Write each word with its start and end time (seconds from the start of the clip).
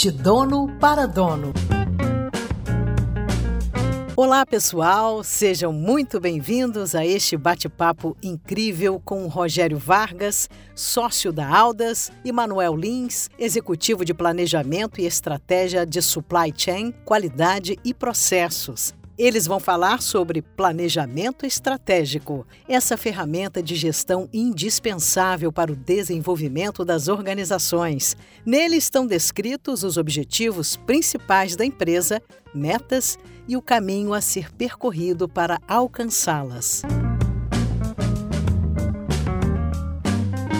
De 0.00 0.10
dono 0.10 0.66
para 0.80 1.04
dono. 1.04 1.52
Olá, 4.16 4.46
pessoal, 4.46 5.22
sejam 5.22 5.74
muito 5.74 6.18
bem-vindos 6.18 6.94
a 6.94 7.04
este 7.04 7.36
bate-papo 7.36 8.16
incrível 8.22 8.98
com 8.98 9.26
Rogério 9.26 9.76
Vargas, 9.76 10.48
sócio 10.74 11.30
da 11.30 11.46
Aldas, 11.46 12.10
e 12.24 12.32
Manuel 12.32 12.76
Lins, 12.76 13.28
executivo 13.38 14.02
de 14.02 14.14
planejamento 14.14 15.02
e 15.02 15.04
estratégia 15.04 15.84
de 15.84 16.00
supply 16.00 16.50
chain, 16.56 16.94
qualidade 17.04 17.78
e 17.84 17.92
processos. 17.92 18.94
Eles 19.22 19.46
vão 19.46 19.60
falar 19.60 20.00
sobre 20.00 20.40
planejamento 20.40 21.44
estratégico, 21.44 22.46
essa 22.66 22.96
ferramenta 22.96 23.62
de 23.62 23.74
gestão 23.74 24.26
indispensável 24.32 25.52
para 25.52 25.70
o 25.70 25.76
desenvolvimento 25.76 26.86
das 26.86 27.06
organizações. 27.06 28.16
Nele 28.46 28.76
estão 28.76 29.06
descritos 29.06 29.84
os 29.84 29.98
objetivos 29.98 30.74
principais 30.74 31.54
da 31.54 31.66
empresa, 31.66 32.22
metas 32.54 33.18
e 33.46 33.58
o 33.58 33.60
caminho 33.60 34.14
a 34.14 34.22
ser 34.22 34.50
percorrido 34.52 35.28
para 35.28 35.60
alcançá-las. 35.68 36.80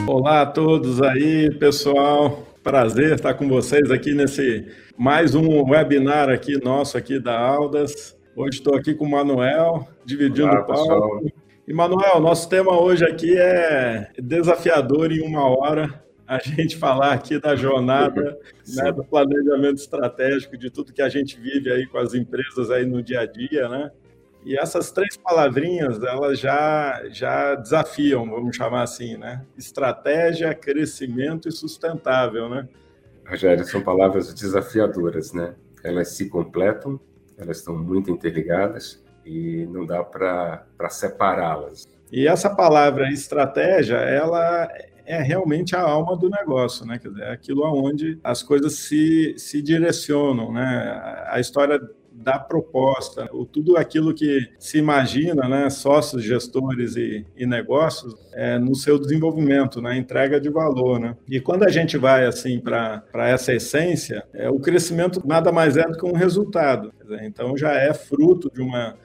Olá 0.06 0.42
a 0.42 0.46
todos 0.46 1.00
aí, 1.00 1.50
pessoal. 1.58 2.46
Prazer 2.62 3.14
estar 3.14 3.32
com 3.32 3.48
vocês 3.48 3.90
aqui 3.90 4.12
nesse 4.12 4.66
mais 4.98 5.34
um 5.34 5.62
webinar 5.70 6.28
aqui 6.28 6.62
nosso 6.62 6.98
aqui 6.98 7.18
da 7.18 7.40
Aldas. 7.40 8.19
Hoje 8.36 8.58
estou 8.58 8.76
aqui 8.76 8.94
com 8.94 9.04
o 9.04 9.10
Manuel, 9.10 9.88
dividindo 10.04 10.48
Olá, 10.48 10.60
o 10.60 10.66
palco. 10.66 10.82
Pessoal. 10.82 11.20
E 11.66 11.72
Manuel, 11.72 12.20
nosso 12.20 12.48
tema 12.48 12.80
hoje 12.80 13.04
aqui 13.04 13.36
é 13.36 14.10
desafiador 14.18 15.10
em 15.10 15.20
uma 15.20 15.44
hora 15.44 16.02
a 16.26 16.38
gente 16.38 16.76
falar 16.76 17.12
aqui 17.12 17.40
da 17.40 17.56
jornada, 17.56 18.38
né, 18.74 18.92
do 18.92 19.04
planejamento 19.04 19.78
estratégico, 19.78 20.56
de 20.56 20.70
tudo 20.70 20.92
que 20.92 21.02
a 21.02 21.08
gente 21.08 21.40
vive 21.40 21.72
aí 21.72 21.86
com 21.86 21.98
as 21.98 22.14
empresas 22.14 22.70
aí 22.70 22.86
no 22.86 23.02
dia 23.02 23.20
a 23.20 23.26
dia, 23.26 23.68
né? 23.68 23.90
E 24.44 24.56
essas 24.56 24.92
três 24.92 25.16
palavrinhas, 25.16 26.00
elas 26.02 26.38
já, 26.38 27.02
já 27.10 27.56
desafiam, 27.56 28.30
vamos 28.30 28.56
chamar 28.56 28.82
assim, 28.82 29.16
né? 29.16 29.44
Estratégia, 29.58 30.54
crescimento 30.54 31.48
e 31.48 31.52
sustentável, 31.52 32.48
né? 32.48 32.68
Rogério, 33.26 33.64
são 33.64 33.82
palavras 33.82 34.32
desafiadoras, 34.32 35.32
né? 35.32 35.56
Elas 35.84 36.08
se 36.10 36.28
completam, 36.28 36.98
elas 37.40 37.58
estão 37.58 37.76
muito 37.76 38.10
interligadas 38.10 39.02
e 39.24 39.66
não 39.70 39.84
dá 39.86 40.02
para 40.02 40.88
separá-las. 40.88 41.88
E 42.12 42.26
essa 42.26 42.50
palavra 42.50 43.10
estratégia, 43.12 43.96
ela 43.96 44.68
é 45.06 45.22
realmente 45.22 45.74
a 45.74 45.80
alma 45.80 46.16
do 46.16 46.28
negócio, 46.28 46.86
né? 46.86 47.00
É 47.20 47.32
aquilo 47.32 47.64
aonde 47.64 48.18
as 48.22 48.42
coisas 48.42 48.74
se, 48.74 49.34
se 49.38 49.60
direcionam, 49.60 50.52
né? 50.52 51.26
A 51.28 51.40
história 51.40 51.80
da 52.20 52.38
proposta, 52.38 53.28
ou 53.32 53.46
tudo 53.46 53.78
aquilo 53.78 54.12
que 54.12 54.50
se 54.58 54.76
imagina, 54.76 55.48
né, 55.48 55.70
sócios, 55.70 56.22
gestores 56.22 56.94
e, 56.94 57.24
e 57.34 57.46
negócios, 57.46 58.14
é, 58.34 58.58
no 58.58 58.74
seu 58.74 58.98
desenvolvimento, 58.98 59.80
na 59.80 59.96
entrega 59.96 60.38
de 60.38 60.50
valor. 60.50 61.00
Né? 61.00 61.16
E 61.26 61.40
quando 61.40 61.64
a 61.64 61.70
gente 61.70 61.96
vai 61.96 62.26
assim 62.26 62.60
para 62.60 63.02
essa 63.14 63.54
essência, 63.54 64.22
é, 64.34 64.50
o 64.50 64.60
crescimento 64.60 65.22
nada 65.26 65.50
mais 65.50 65.78
é 65.78 65.84
do 65.84 65.96
que 65.96 66.04
um 66.04 66.12
resultado. 66.12 66.92
Dizer, 67.00 67.24
então 67.24 67.56
já 67.56 67.72
é 67.72 67.94
fruto 67.94 68.50
de 68.52 68.60
uma 68.60 68.96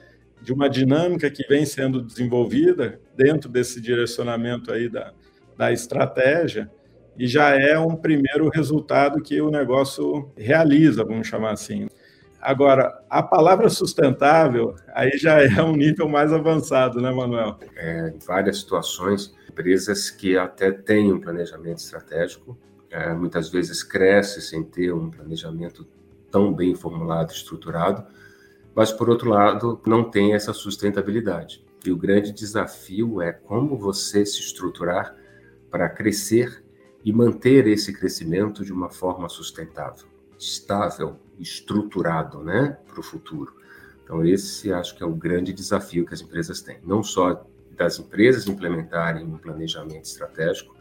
de 0.42 0.52
uma 0.52 0.68
dinâmica 0.70 1.28
que 1.28 1.44
vem 1.48 1.64
sendo 1.66 2.00
desenvolvida 2.00 3.00
dentro 3.16 3.50
desse 3.50 3.80
direcionamento 3.80 4.70
aí 4.72 4.88
da, 4.88 5.12
da 5.56 5.72
estratégia 5.72 6.70
e 7.18 7.26
já 7.26 7.58
é 7.58 7.76
um 7.78 7.96
primeiro 7.96 8.48
resultado 8.48 9.20
que 9.20 9.40
o 9.40 9.50
negócio 9.50 10.30
realiza, 10.36 11.02
vamos 11.02 11.26
chamar 11.26 11.52
assim. 11.52 11.88
Agora, 12.46 13.02
a 13.10 13.24
palavra 13.24 13.68
sustentável, 13.68 14.76
aí 14.94 15.18
já 15.18 15.42
é 15.42 15.60
um 15.60 15.74
nível 15.74 16.08
mais 16.08 16.32
avançado, 16.32 17.00
né, 17.00 17.10
Manuel? 17.10 17.58
É, 17.74 18.10
em 18.14 18.24
várias 18.24 18.58
situações, 18.58 19.34
empresas 19.50 20.10
que 20.10 20.38
até 20.38 20.70
têm 20.70 21.12
um 21.12 21.20
planejamento 21.20 21.78
estratégico, 21.78 22.56
é, 22.88 23.12
muitas 23.12 23.48
vezes 23.50 23.82
crescem 23.82 24.40
sem 24.40 24.62
ter 24.62 24.94
um 24.94 25.10
planejamento 25.10 25.84
tão 26.30 26.54
bem 26.54 26.72
formulado, 26.76 27.32
estruturado, 27.32 28.06
mas, 28.76 28.92
por 28.92 29.10
outro 29.10 29.28
lado, 29.28 29.80
não 29.84 30.08
tem 30.08 30.32
essa 30.32 30.52
sustentabilidade. 30.52 31.66
E 31.84 31.90
o 31.90 31.96
grande 31.96 32.30
desafio 32.30 33.20
é 33.20 33.32
como 33.32 33.76
você 33.76 34.24
se 34.24 34.38
estruturar 34.38 35.16
para 35.68 35.88
crescer 35.88 36.62
e 37.04 37.12
manter 37.12 37.66
esse 37.66 37.92
crescimento 37.92 38.64
de 38.64 38.72
uma 38.72 38.88
forma 38.88 39.28
sustentável, 39.28 40.06
estável, 40.38 41.18
estruturado, 41.38 42.42
né, 42.42 42.78
para 42.86 43.00
o 43.00 43.02
futuro. 43.02 43.54
Então 44.02 44.24
esse 44.24 44.72
acho 44.72 44.96
que 44.96 45.02
é 45.02 45.06
o 45.06 45.14
grande 45.14 45.52
desafio 45.52 46.06
que 46.06 46.14
as 46.14 46.20
empresas 46.20 46.60
têm, 46.60 46.78
não 46.84 47.02
só 47.02 47.44
das 47.76 47.98
empresas 47.98 48.46
implementarem 48.46 49.24
um 49.24 49.36
planejamento 49.36 50.04
estratégico, 50.04 50.74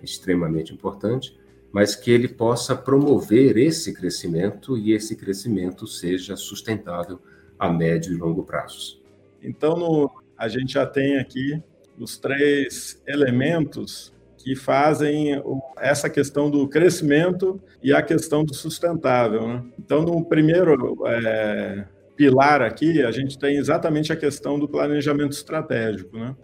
é 0.00 0.04
extremamente 0.04 0.72
importante, 0.72 1.38
mas 1.72 1.94
que 1.94 2.10
ele 2.10 2.28
possa 2.28 2.74
promover 2.74 3.56
esse 3.56 3.92
crescimento 3.92 4.76
e 4.76 4.92
esse 4.92 5.14
crescimento 5.14 5.86
seja 5.86 6.36
sustentável 6.36 7.20
a 7.58 7.70
médio 7.70 8.12
e 8.12 8.16
longo 8.16 8.42
prazos. 8.42 9.00
Então, 9.42 9.76
no, 9.76 10.22
a 10.36 10.48
gente 10.48 10.72
já 10.72 10.86
tem 10.86 11.18
aqui 11.18 11.62
os 11.98 12.16
três 12.16 13.00
elementos 13.06 14.12
que 14.42 14.56
fazem 14.56 15.42
essa 15.78 16.08
questão 16.08 16.50
do 16.50 16.66
crescimento 16.66 17.60
e 17.82 17.92
a 17.92 18.00
questão 18.00 18.42
do 18.42 18.54
sustentável. 18.54 19.46
Né? 19.46 19.64
Então, 19.78 20.02
no 20.02 20.24
primeiro 20.24 20.96
é, 21.06 21.84
pilar 22.16 22.62
aqui, 22.62 23.02
a 23.02 23.10
gente 23.10 23.38
tem 23.38 23.56
exatamente 23.56 24.12
a 24.12 24.16
questão 24.16 24.58
do 24.58 24.66
planejamento 24.66 25.32
estratégico. 25.32 26.16
Né? 26.16 26.34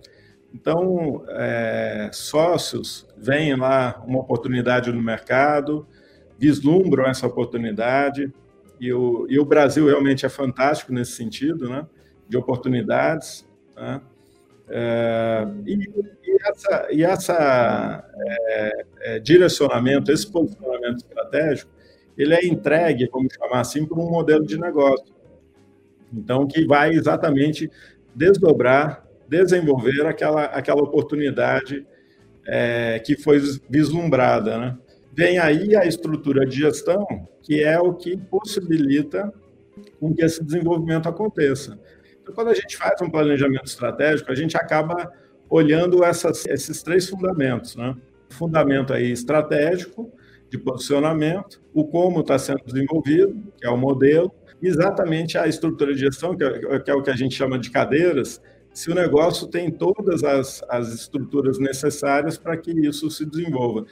Então, 0.52 1.24
é, 1.30 2.10
sócios 2.12 3.06
veem 3.16 3.56
lá 3.56 4.02
uma 4.06 4.20
oportunidade 4.20 4.92
no 4.92 5.02
mercado, 5.02 5.86
vislumbram 6.38 7.06
essa 7.06 7.26
oportunidade, 7.26 8.30
e 8.78 8.92
o, 8.92 9.26
e 9.30 9.38
o 9.38 9.44
Brasil 9.44 9.86
realmente 9.86 10.26
é 10.26 10.28
fantástico 10.28 10.92
nesse 10.92 11.12
sentido, 11.12 11.66
né? 11.70 11.86
de 12.28 12.36
oportunidades. 12.36 13.48
Né? 13.74 14.02
É, 14.68 15.46
e, 15.64 15.78
e, 16.36 16.48
essa, 16.48 16.86
e 16.90 17.04
essa 17.04 18.04
é, 18.18 18.84
é, 19.00 19.18
direcionamento, 19.18 20.12
esse 20.12 20.30
posicionamento 20.30 20.98
estratégico, 20.98 21.70
ele 22.16 22.34
é 22.34 22.46
entregue, 22.46 23.08
vamos 23.12 23.34
chamar 23.34 23.60
assim, 23.60 23.84
por 23.84 23.98
um 23.98 24.10
modelo 24.10 24.44
de 24.44 24.58
negócio. 24.58 25.14
Então, 26.12 26.46
que 26.46 26.64
vai 26.64 26.90
exatamente 26.90 27.70
desdobrar, 28.14 29.06
desenvolver 29.28 30.06
aquela, 30.06 30.44
aquela 30.44 30.82
oportunidade 30.82 31.86
é, 32.46 32.98
que 33.00 33.16
foi 33.16 33.40
vislumbrada. 33.68 34.58
Né? 34.58 34.78
Vem 35.12 35.38
aí 35.38 35.76
a 35.76 35.84
estrutura 35.84 36.46
de 36.46 36.56
gestão, 36.60 37.06
que 37.42 37.62
é 37.62 37.78
o 37.78 37.92
que 37.94 38.16
possibilita 38.16 39.32
com 40.00 40.14
que 40.14 40.24
esse 40.24 40.42
desenvolvimento 40.42 41.08
aconteça. 41.08 41.78
Então, 42.22 42.34
quando 42.34 42.48
a 42.48 42.54
gente 42.54 42.76
faz 42.76 43.00
um 43.02 43.10
planejamento 43.10 43.66
estratégico, 43.66 44.32
a 44.32 44.34
gente 44.34 44.56
acaba 44.56 45.12
olhando 45.48 46.04
essas, 46.04 46.46
esses 46.46 46.82
três 46.82 47.08
fundamentos, 47.08 47.76
né? 47.76 47.96
Fundamento 48.30 48.92
aí 48.92 49.10
estratégico, 49.10 50.12
de 50.50 50.58
posicionamento, 50.58 51.60
o 51.74 51.84
como 51.84 52.20
está 52.20 52.38
sendo 52.38 52.62
desenvolvido, 52.64 53.52
que 53.58 53.66
é 53.66 53.70
o 53.70 53.76
modelo, 53.76 54.32
exatamente 54.62 55.36
a 55.36 55.46
estrutura 55.46 55.92
de 55.92 56.00
gestão, 56.00 56.36
que 56.36 56.44
é, 56.44 56.82
é 56.86 56.94
o 56.94 57.02
que 57.02 57.10
a 57.10 57.16
gente 57.16 57.34
chama 57.34 57.58
de 57.58 57.70
cadeiras, 57.70 58.40
se 58.72 58.90
o 58.90 58.94
negócio 58.94 59.46
tem 59.46 59.70
todas 59.70 60.22
as, 60.22 60.62
as 60.68 60.92
estruturas 60.92 61.58
necessárias 61.58 62.36
para 62.36 62.56
que 62.56 62.70
isso 62.70 63.10
se 63.10 63.24
desenvolva. 63.24 63.86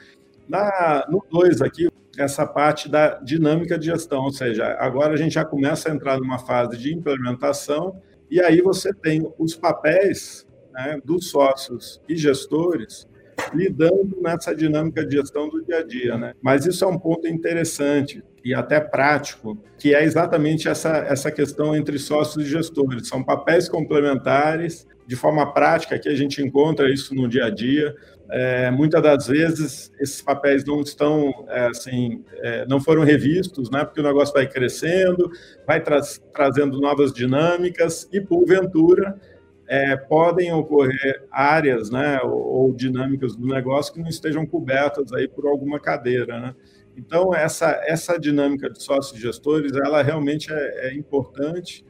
Na, 0.47 1.05
no 1.09 1.25
2 1.29 1.61
aqui, 1.61 1.89
essa 2.17 2.45
parte 2.45 2.87
da 2.87 3.15
dinâmica 3.15 3.77
de 3.77 3.87
gestão, 3.87 4.23
ou 4.23 4.31
seja, 4.31 4.75
agora 4.79 5.13
a 5.13 5.17
gente 5.17 5.33
já 5.33 5.43
começa 5.43 5.89
a 5.89 5.93
entrar 5.93 6.19
numa 6.19 6.37
fase 6.37 6.77
de 6.77 6.93
implementação 6.93 7.99
e 8.29 8.39
aí 8.39 8.61
você 8.61 8.93
tem 8.93 9.27
os 9.37 9.55
papéis 9.55 10.47
né, 10.75 10.99
dos 11.03 11.29
sócios 11.29 12.01
e 12.07 12.15
gestores 12.17 13.07
lidando 13.53 14.17
nessa 14.21 14.55
dinâmica 14.55 15.05
de 15.05 15.17
gestão 15.17 15.49
do 15.49 15.63
dia 15.63 15.79
a 15.79 15.83
dia. 15.83 16.17
Né? 16.17 16.33
Mas 16.41 16.65
isso 16.65 16.83
é 16.83 16.87
um 16.87 16.97
ponto 16.97 17.27
interessante 17.27 18.23
e 18.43 18.53
até 18.53 18.79
prático, 18.79 19.57
que 19.77 19.95
é 19.95 20.03
exatamente 20.03 20.67
essa, 20.67 20.97
essa 20.97 21.31
questão 21.31 21.75
entre 21.75 21.97
sócios 21.97 22.45
e 22.45 22.49
gestores. 22.49 23.07
São 23.07 23.23
papéis 23.23 23.67
complementares, 23.67 24.87
de 25.07 25.15
forma 25.15 25.51
prática, 25.51 25.97
que 25.97 26.09
a 26.09 26.15
gente 26.15 26.41
encontra 26.41 26.91
isso 26.91 27.15
no 27.15 27.27
dia 27.27 27.45
a 27.45 27.49
dia. 27.49 27.95
É, 28.29 28.71
muitas 28.71 29.01
das 29.01 29.27
vezes 29.27 29.91
esses 29.99 30.21
papéis 30.21 30.65
não 30.65 30.81
estão 30.81 31.45
é, 31.47 31.67
assim, 31.67 32.23
é, 32.37 32.65
não 32.67 32.79
foram 32.79 33.03
revistos, 33.03 33.69
né? 33.69 33.85
Porque 33.85 33.99
o 33.99 34.03
negócio 34.03 34.33
vai 34.33 34.47
crescendo, 34.47 35.29
vai 35.65 35.81
tra 35.81 36.01
trazendo 36.33 36.79
novas 36.79 37.13
dinâmicas 37.13 38.09
e 38.11 38.19
porventura 38.19 39.19
é, 39.67 39.95
podem 39.95 40.53
ocorrer 40.53 41.25
áreas, 41.31 41.89
né? 41.89 42.19
Ou, 42.23 42.31
ou, 42.31 42.73
dinâmicas 42.73 43.35
do 43.35 43.47
negócio 43.47 43.93
que 43.93 43.99
não 43.99 44.09
estejam 44.09 44.45
cobertas 44.45 45.11
aí 45.13 45.27
por 45.27 45.47
alguma 45.47 45.79
cadeira, 45.79 46.39
né? 46.39 46.55
Então, 46.97 47.33
essa, 47.33 47.81
essa 47.85 48.17
dinâmica 48.17 48.69
de 48.69 48.81
sócios 48.81 49.19
gestores, 49.19 49.73
ela 49.75 50.01
realmente 50.01 50.51
é, 50.51 50.89
é 50.89 50.93
importante 50.93 51.85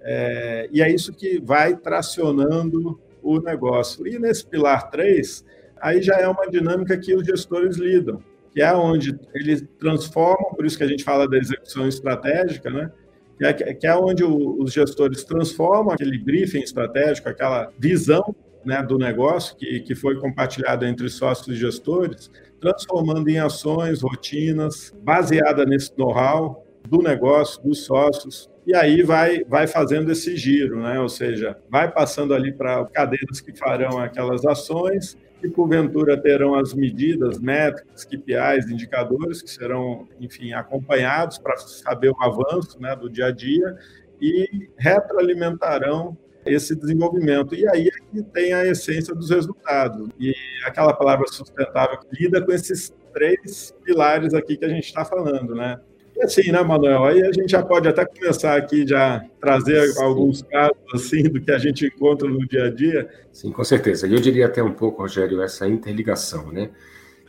é, 0.00 0.68
e 0.72 0.82
é 0.82 0.90
isso 0.90 1.12
que 1.12 1.40
vai 1.40 1.76
tracionando 1.76 3.00
o 3.22 3.40
negócio. 3.40 4.06
E 4.06 4.18
nesse 4.18 4.46
pilar 4.46 4.90
3, 4.90 5.44
aí 5.80 6.02
já 6.02 6.16
é 6.16 6.26
uma 6.26 6.48
dinâmica 6.48 6.96
que 6.96 7.14
os 7.14 7.26
gestores 7.26 7.76
lidam, 7.76 8.22
que 8.52 8.62
é 8.62 8.72
onde 8.72 9.18
eles 9.34 9.64
transformam, 9.78 10.54
por 10.54 10.64
isso 10.64 10.78
que 10.78 10.84
a 10.84 10.88
gente 10.88 11.04
fala 11.04 11.28
da 11.28 11.36
execução 11.36 11.86
estratégica, 11.86 12.70
né? 12.70 12.90
Que 13.38 13.44
é, 13.44 13.52
que 13.52 13.86
é 13.86 13.94
onde 13.94 14.24
o, 14.24 14.60
os 14.60 14.72
gestores 14.72 15.24
transformam 15.24 15.94
aquele 15.94 16.18
briefing 16.18 16.60
estratégico, 16.60 17.28
aquela 17.28 17.70
visão 17.78 18.34
né, 18.64 18.82
do 18.82 18.98
negócio 18.98 19.56
que, 19.56 19.80
que 19.80 19.94
foi 19.94 20.18
compartilhado 20.18 20.84
entre 20.84 21.08
sócios 21.08 21.48
e 21.48 21.58
gestores, 21.58 22.30
transformando 22.60 23.28
em 23.28 23.38
ações, 23.38 24.02
rotinas, 24.02 24.92
baseada 25.02 25.64
nesse 25.64 25.96
know-how 25.96 26.66
do 26.86 27.00
negócio, 27.00 27.62
dos 27.62 27.84
sócios, 27.84 28.50
e 28.66 28.74
aí 28.74 29.02
vai, 29.02 29.44
vai 29.44 29.66
fazendo 29.66 30.10
esse 30.12 30.36
giro, 30.36 30.82
né? 30.82 31.00
ou 31.00 31.08
seja, 31.08 31.56
vai 31.70 31.90
passando 31.90 32.34
ali 32.34 32.52
para 32.52 32.84
cadeiras 32.86 33.40
que 33.40 33.56
farão 33.56 33.98
aquelas 33.98 34.44
ações 34.44 35.16
que 35.40 35.48
porventura 35.48 36.16
terão 36.16 36.54
as 36.54 36.74
medidas, 36.74 37.38
métricas, 37.38 38.04
KPIs, 38.04 38.70
indicadores 38.70 39.40
que 39.40 39.50
serão, 39.50 40.08
enfim, 40.20 40.52
acompanhados 40.52 41.38
para 41.38 41.56
saber 41.56 42.10
o 42.10 42.22
avanço 42.22 42.80
né, 42.80 42.94
do 42.96 43.08
dia 43.08 43.26
a 43.26 43.30
dia 43.30 43.76
e 44.20 44.68
retroalimentarão 44.76 46.16
esse 46.44 46.74
desenvolvimento. 46.74 47.54
E 47.54 47.68
aí 47.68 47.88
é 47.88 48.10
que 48.10 48.22
tem 48.22 48.52
a 48.52 48.66
essência 48.66 49.14
dos 49.14 49.30
resultados. 49.30 50.08
E 50.18 50.34
aquela 50.64 50.92
palavra 50.92 51.26
sustentável 51.28 51.98
que 51.98 52.24
lida 52.24 52.44
com 52.44 52.52
esses 52.52 52.94
três 53.12 53.74
pilares 53.84 54.34
aqui 54.34 54.56
que 54.56 54.64
a 54.64 54.68
gente 54.68 54.84
está 54.84 55.04
falando, 55.04 55.54
né? 55.54 55.80
E 56.18 56.24
assim, 56.24 56.50
né, 56.50 56.60
Manuel? 56.64 57.04
Aí 57.04 57.22
a 57.22 57.30
gente 57.30 57.52
já 57.52 57.62
pode 57.62 57.86
até 57.86 58.04
começar 58.04 58.56
aqui 58.56 58.84
já 58.84 59.24
trazer 59.40 59.86
Sim. 59.86 60.02
alguns 60.02 60.42
casos 60.42 60.76
assim 60.92 61.22
do 61.22 61.40
que 61.40 61.52
a 61.52 61.58
gente 61.58 61.86
encontra 61.86 62.28
no 62.28 62.44
dia 62.44 62.64
a 62.64 62.70
dia. 62.70 63.08
Sim, 63.32 63.52
com 63.52 63.62
certeza. 63.62 64.08
E 64.08 64.14
eu 64.14 64.20
diria 64.20 64.46
até 64.46 64.60
um 64.60 64.72
pouco, 64.72 65.02
Rogério, 65.02 65.40
essa 65.40 65.68
interligação, 65.68 66.50
né? 66.50 66.70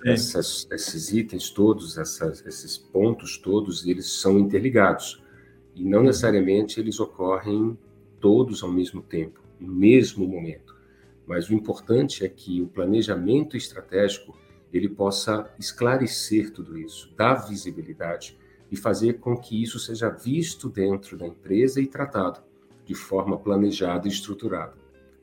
Essas, 0.03 0.67
esses 0.71 1.13
itens 1.13 1.51
todos, 1.51 1.99
essas, 1.99 2.43
esses 2.47 2.79
pontos 2.79 3.37
todos, 3.37 3.85
eles 3.85 4.11
são 4.11 4.39
interligados. 4.39 5.21
E 5.75 5.83
não 5.83 6.01
necessariamente 6.01 6.79
eles 6.79 6.99
ocorrem 6.99 7.77
todos 8.19 8.63
ao 8.63 8.71
mesmo 8.71 9.03
tempo, 9.03 9.39
no 9.59 9.71
mesmo 9.71 10.27
momento. 10.27 10.75
Mas 11.27 11.47
o 11.47 11.53
importante 11.53 12.25
é 12.25 12.27
que 12.27 12.59
o 12.59 12.65
planejamento 12.65 13.55
estratégico 13.55 14.35
ele 14.73 14.89
possa 14.89 15.47
esclarecer 15.59 16.51
tudo 16.51 16.75
isso, 16.75 17.13
dar 17.15 17.47
visibilidade 17.47 18.38
e 18.71 18.77
fazer 18.77 19.19
com 19.19 19.37
que 19.37 19.61
isso 19.61 19.79
seja 19.79 20.09
visto 20.09 20.69
dentro 20.69 21.17
da 21.17 21.27
empresa 21.27 21.81
e 21.81 21.87
tratado 21.87 22.41
de 22.85 22.93
forma 22.93 23.37
planejada 23.37 24.07
e 24.07 24.11
estruturada. 24.11 24.73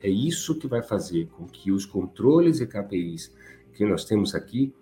É 0.01 0.09
isso 0.09 0.55
que 0.55 0.67
vai 0.67 0.81
fazer 0.81 1.27
com 1.27 1.45
que 1.45 1.71
os 1.71 1.85
controles 1.85 2.59
e 2.59 2.67
KPIs 2.67 3.33
que 3.73 3.85
nós 3.85 4.05
temos 4.05 4.33
aqui 4.35 4.73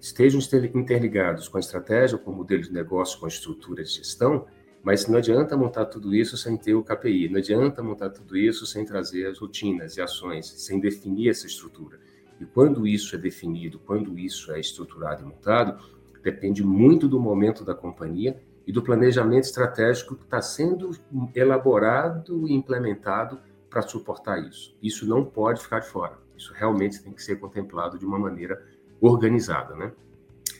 estejam 0.00 0.40
interligados 0.74 1.48
com 1.48 1.56
a 1.56 1.60
estratégia, 1.60 2.18
com 2.18 2.30
o 2.30 2.36
modelo 2.36 2.62
de 2.62 2.72
negócio, 2.72 3.18
com 3.18 3.26
a 3.26 3.28
estrutura 3.28 3.82
de 3.82 3.90
gestão, 3.90 4.46
mas 4.82 5.06
não 5.08 5.18
adianta 5.18 5.56
montar 5.56 5.86
tudo 5.86 6.14
isso 6.14 6.36
sem 6.36 6.56
ter 6.56 6.74
o 6.74 6.84
KPI, 6.84 7.28
não 7.28 7.38
adianta 7.38 7.82
montar 7.82 8.10
tudo 8.10 8.36
isso 8.36 8.64
sem 8.64 8.84
trazer 8.84 9.26
as 9.26 9.38
rotinas 9.38 9.96
e 9.96 10.00
ações, 10.00 10.46
sem 10.46 10.78
definir 10.78 11.30
essa 11.30 11.46
estrutura. 11.46 11.98
E 12.40 12.46
quando 12.46 12.86
isso 12.86 13.16
é 13.16 13.18
definido, 13.18 13.80
quando 13.80 14.16
isso 14.18 14.52
é 14.52 14.60
estruturado 14.60 15.22
e 15.22 15.26
montado, 15.26 15.82
depende 16.22 16.64
muito 16.64 17.08
do 17.08 17.20
momento 17.20 17.64
da 17.64 17.74
companhia 17.74 18.40
e 18.66 18.72
do 18.72 18.82
planejamento 18.82 19.44
estratégico 19.44 20.14
que 20.14 20.24
está 20.24 20.42
sendo 20.42 20.90
elaborado 21.34 22.46
e 22.46 22.52
implementado 22.52 23.40
para 23.70 23.82
suportar 23.82 24.38
isso. 24.46 24.76
Isso 24.82 25.06
não 25.06 25.24
pode 25.24 25.60
ficar 25.62 25.80
de 25.80 25.88
fora. 25.88 26.18
Isso 26.36 26.52
realmente 26.54 27.02
tem 27.02 27.12
que 27.12 27.22
ser 27.22 27.36
contemplado 27.36 27.98
de 27.98 28.06
uma 28.06 28.18
maneira 28.18 28.62
organizada, 29.00 29.74
né? 29.74 29.92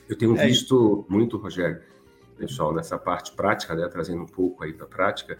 Eu 0.08 0.16
tenho 0.16 0.36
é 0.36 0.46
visto 0.46 1.04
muito, 1.08 1.36
Rogério, 1.36 1.82
pessoal, 2.36 2.72
nessa 2.72 2.98
parte 2.98 3.32
prática, 3.32 3.74
né, 3.74 3.86
trazendo 3.88 4.22
um 4.22 4.26
pouco 4.26 4.64
aí 4.64 4.72
da 4.72 4.86
prática, 4.86 5.38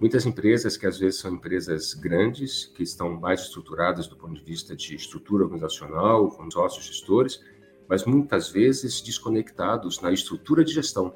muitas 0.00 0.24
empresas 0.24 0.76
que 0.76 0.86
às 0.86 0.98
vezes 0.98 1.20
são 1.20 1.34
empresas 1.34 1.92
grandes, 1.92 2.66
que 2.74 2.82
estão 2.82 3.20
mais 3.20 3.42
estruturadas 3.42 4.06
do 4.06 4.16
ponto 4.16 4.34
de 4.34 4.42
vista 4.42 4.74
de 4.74 4.94
estrutura 4.94 5.44
organizacional, 5.44 6.30
com 6.30 6.50
sócios 6.50 6.86
gestores, 6.86 7.42
mas 7.88 8.04
muitas 8.04 8.48
vezes 8.48 9.00
desconectados 9.00 10.00
na 10.00 10.12
estrutura 10.12 10.64
de 10.64 10.72
gestão. 10.72 11.14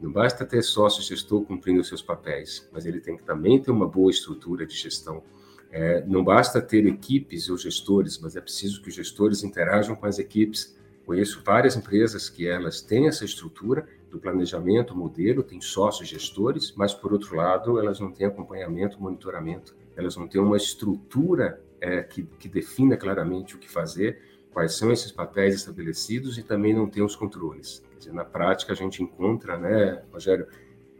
Não 0.00 0.12
basta 0.12 0.44
ter 0.44 0.62
sócio 0.62 1.02
gestor 1.02 1.44
cumprindo 1.44 1.82
seus 1.82 2.02
papéis, 2.02 2.68
mas 2.72 2.86
ele 2.86 3.00
tem 3.00 3.16
que 3.16 3.24
também 3.24 3.60
ter 3.60 3.70
uma 3.70 3.88
boa 3.88 4.10
estrutura 4.10 4.64
de 4.64 4.74
gestão. 4.74 5.22
É, 5.70 6.04
não 6.06 6.22
basta 6.24 6.62
ter 6.62 6.86
equipes 6.86 7.50
ou 7.50 7.56
gestores, 7.58 8.18
mas 8.18 8.36
é 8.36 8.40
preciso 8.40 8.80
que 8.80 8.88
os 8.88 8.94
gestores 8.94 9.42
interajam 9.42 9.96
com 9.96 10.06
as 10.06 10.18
equipes. 10.18 10.78
Conheço 11.04 11.42
várias 11.44 11.76
empresas 11.76 12.28
que 12.28 12.46
elas 12.46 12.80
têm 12.80 13.08
essa 13.08 13.24
estrutura 13.24 13.86
do 14.10 14.18
planejamento, 14.18 14.96
modelo, 14.96 15.42
tem 15.42 15.60
sócios 15.60 16.08
gestores, 16.08 16.72
mas 16.76 16.94
por 16.94 17.12
outro 17.12 17.36
lado 17.36 17.78
elas 17.78 17.98
não 18.00 18.12
têm 18.12 18.26
acompanhamento, 18.26 19.00
monitoramento, 19.00 19.76
elas 19.96 20.16
não 20.16 20.28
têm 20.28 20.40
uma 20.40 20.56
estrutura 20.56 21.60
é, 21.80 22.02
que, 22.02 22.22
que 22.38 22.48
defina 22.48 22.96
claramente 22.96 23.56
o 23.56 23.58
que 23.58 23.68
fazer 23.68 24.22
quais 24.52 24.74
são 24.74 24.90
esses 24.90 25.12
papéis 25.12 25.54
estabelecidos 25.54 26.38
e 26.38 26.42
também 26.42 26.74
não 26.74 26.88
tem 26.88 27.02
os 27.02 27.14
controles. 27.14 27.82
Quer 27.90 27.98
dizer, 27.98 28.12
na 28.12 28.24
prática, 28.24 28.72
a 28.72 28.76
gente 28.76 29.02
encontra, 29.02 29.56
né, 29.58 30.02
Rogério, 30.12 30.46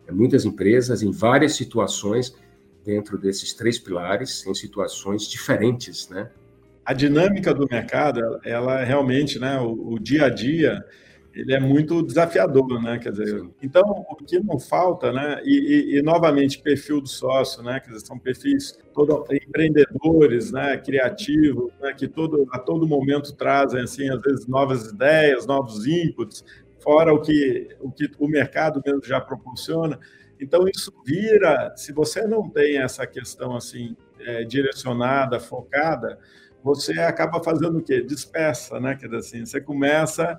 é, 0.06 0.12
muitas 0.12 0.44
empresas 0.44 1.02
em 1.02 1.10
várias 1.10 1.54
situações 1.54 2.34
dentro 2.84 3.18
desses 3.18 3.52
três 3.52 3.78
pilares, 3.78 4.46
em 4.46 4.54
situações 4.54 5.28
diferentes, 5.28 6.08
né? 6.08 6.30
A 6.84 6.94
dinâmica 6.94 7.52
do 7.52 7.68
mercado, 7.70 8.40
ela 8.42 8.82
realmente, 8.82 9.38
né, 9.38 9.60
o, 9.60 9.92
o 9.92 9.98
dia 9.98 10.24
a 10.24 10.30
dia, 10.30 10.82
ele 11.38 11.54
é 11.54 11.60
muito 11.60 12.02
desafiador, 12.02 12.82
né? 12.82 12.98
Quer 12.98 13.12
dizer, 13.12 13.48
então 13.62 14.04
o 14.10 14.16
que 14.16 14.40
não 14.40 14.58
falta, 14.58 15.12
né? 15.12 15.40
E, 15.44 15.94
e, 15.94 15.98
e, 15.98 16.02
novamente 16.02 16.60
perfil 16.60 17.00
do 17.00 17.08
sócio, 17.08 17.62
né? 17.62 17.78
Quer 17.78 17.92
dizer, 17.92 18.04
são 18.04 18.18
perfis 18.18 18.76
todo 18.92 19.24
empreendedores, 19.30 20.50
né? 20.50 20.76
Criativos, 20.78 21.70
né? 21.80 21.94
Que 21.94 22.08
todo 22.08 22.48
a 22.50 22.58
todo 22.58 22.88
momento 22.88 23.32
trazem 23.36 23.82
assim 23.82 24.10
às 24.10 24.20
vezes 24.20 24.48
novas 24.48 24.88
ideias, 24.88 25.46
novos 25.46 25.86
inputs, 25.86 26.44
fora 26.80 27.14
o 27.14 27.20
que 27.20 27.68
o 27.80 27.92
que 27.92 28.10
o 28.18 28.26
mercado 28.26 28.82
mesmo 28.84 29.04
já 29.04 29.20
proporciona. 29.20 29.96
Então 30.40 30.66
isso 30.66 30.92
vira, 31.06 31.72
se 31.76 31.92
você 31.92 32.26
não 32.26 32.50
tem 32.50 32.78
essa 32.78 33.06
questão 33.06 33.54
assim 33.54 33.96
é, 34.18 34.42
direcionada, 34.42 35.38
focada, 35.38 36.18
você 36.62 36.98
acaba 37.00 37.42
fazendo 37.42 37.78
o 37.78 37.82
quê? 37.82 38.02
Dispersa, 38.02 38.80
né? 38.80 38.96
Quer 38.96 39.06
dizer 39.06 39.18
assim, 39.18 39.46
você 39.46 39.60
começa 39.60 40.36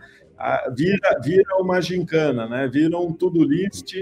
vira, 0.75 1.19
vira 1.22 1.58
uma 1.60 1.81
gincana, 1.81 2.48
né? 2.48 2.67
vira 2.67 2.98
um 2.98 3.12
to-do 3.13 3.43
list, 3.43 3.93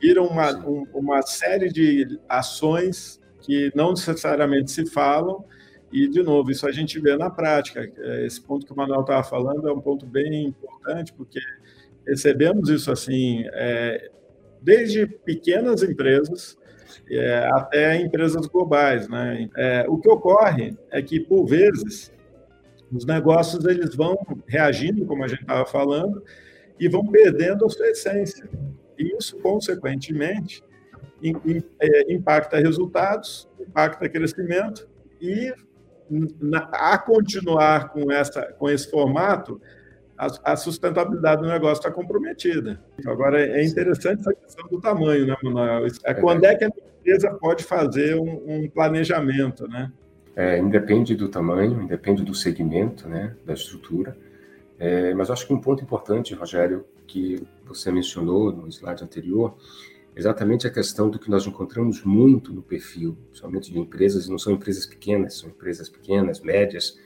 vira 0.00 0.22
uma, 0.22 0.52
um, 0.66 0.86
uma 0.94 1.22
série 1.22 1.68
de 1.68 2.18
ações 2.28 3.20
que 3.40 3.72
não 3.74 3.90
necessariamente 3.90 4.70
se 4.70 4.86
falam, 4.86 5.44
e, 5.92 6.08
de 6.08 6.22
novo, 6.22 6.50
isso 6.50 6.66
a 6.66 6.72
gente 6.72 6.98
vê 6.98 7.16
na 7.16 7.28
prática. 7.28 7.86
Esse 8.24 8.40
ponto 8.40 8.64
que 8.64 8.72
o 8.72 8.76
Manuel 8.76 9.02
estava 9.02 9.22
falando 9.22 9.68
é 9.68 9.72
um 9.72 9.80
ponto 9.80 10.06
bem 10.06 10.46
importante, 10.46 11.12
porque 11.12 11.38
recebemos 12.06 12.70
isso 12.70 12.90
assim, 12.90 13.44
é, 13.52 14.10
desde 14.62 15.06
pequenas 15.06 15.82
empresas 15.82 16.56
é, 17.10 17.46
até 17.52 17.96
empresas 18.00 18.46
globais. 18.46 19.06
Né? 19.06 19.50
É, 19.54 19.84
o 19.86 19.98
que 19.98 20.08
ocorre 20.08 20.74
é 20.90 21.02
que, 21.02 21.20
por 21.20 21.44
vezes, 21.44 22.10
os 22.92 23.04
negócios 23.06 23.64
eles 23.64 23.94
vão 23.94 24.16
reagindo, 24.46 25.06
como 25.06 25.24
a 25.24 25.28
gente 25.28 25.42
estava 25.42 25.64
falando, 25.64 26.22
e 26.78 26.88
vão 26.88 27.06
perdendo 27.06 27.64
a 27.64 27.68
sua 27.68 27.88
essência. 27.88 28.48
E 28.98 29.16
isso, 29.16 29.38
consequentemente, 29.38 30.62
é, 31.80 32.12
impacta 32.12 32.58
resultados, 32.58 33.48
impacta 33.60 34.08
crescimento 34.08 34.88
e 35.20 35.52
a 36.72 36.98
continuar 36.98 37.90
com, 37.90 38.10
essa, 38.10 38.42
com 38.52 38.68
esse 38.68 38.90
formato, 38.90 39.60
a, 40.44 40.56
sustentabilidade 40.56 41.42
do 41.42 41.48
negócio 41.48 41.80
está 41.80 41.90
comprometida. 41.90 42.80
Agora, 43.06 43.40
é 43.40 43.64
interessante 43.64 44.20
essa 44.20 44.34
questão 44.34 44.68
do 44.68 44.80
tamanho, 44.80 45.26
né, 45.26 45.36
Manuel? 45.42 45.86
É 46.04 46.14
quando 46.14 46.44
é 46.44 46.54
que 46.54 46.64
a 46.64 46.68
empresa 46.68 47.30
pode 47.40 47.64
fazer 47.64 48.14
um, 48.16 48.42
um 48.46 48.68
planejamento, 48.68 49.66
né? 49.66 49.90
É, 50.34 50.58
independe 50.58 51.14
do 51.14 51.28
tamanho, 51.28 51.82
independe 51.82 52.24
do 52.24 52.34
segmento, 52.34 53.08
né, 53.08 53.36
da 53.44 53.52
estrutura. 53.52 54.16
É, 54.78 55.12
mas 55.14 55.30
acho 55.30 55.46
que 55.46 55.52
um 55.52 55.60
ponto 55.60 55.82
importante, 55.82 56.34
Rogério, 56.34 56.84
que 57.06 57.46
você 57.66 57.92
mencionou 57.92 58.50
no 58.50 58.66
slide 58.68 59.04
anterior, 59.04 59.54
exatamente 60.16 60.66
a 60.66 60.70
questão 60.70 61.10
do 61.10 61.18
que 61.18 61.30
nós 61.30 61.46
encontramos 61.46 62.02
muito 62.02 62.52
no 62.52 62.62
perfil, 62.62 63.16
principalmente 63.28 63.70
de 63.70 63.78
empresas, 63.78 64.26
e 64.26 64.30
não 64.30 64.38
são 64.38 64.52
empresas 64.52 64.86
pequenas, 64.86 65.34
são 65.34 65.50
empresas 65.50 65.88
pequenas, 65.88 66.40
médias, 66.40 66.98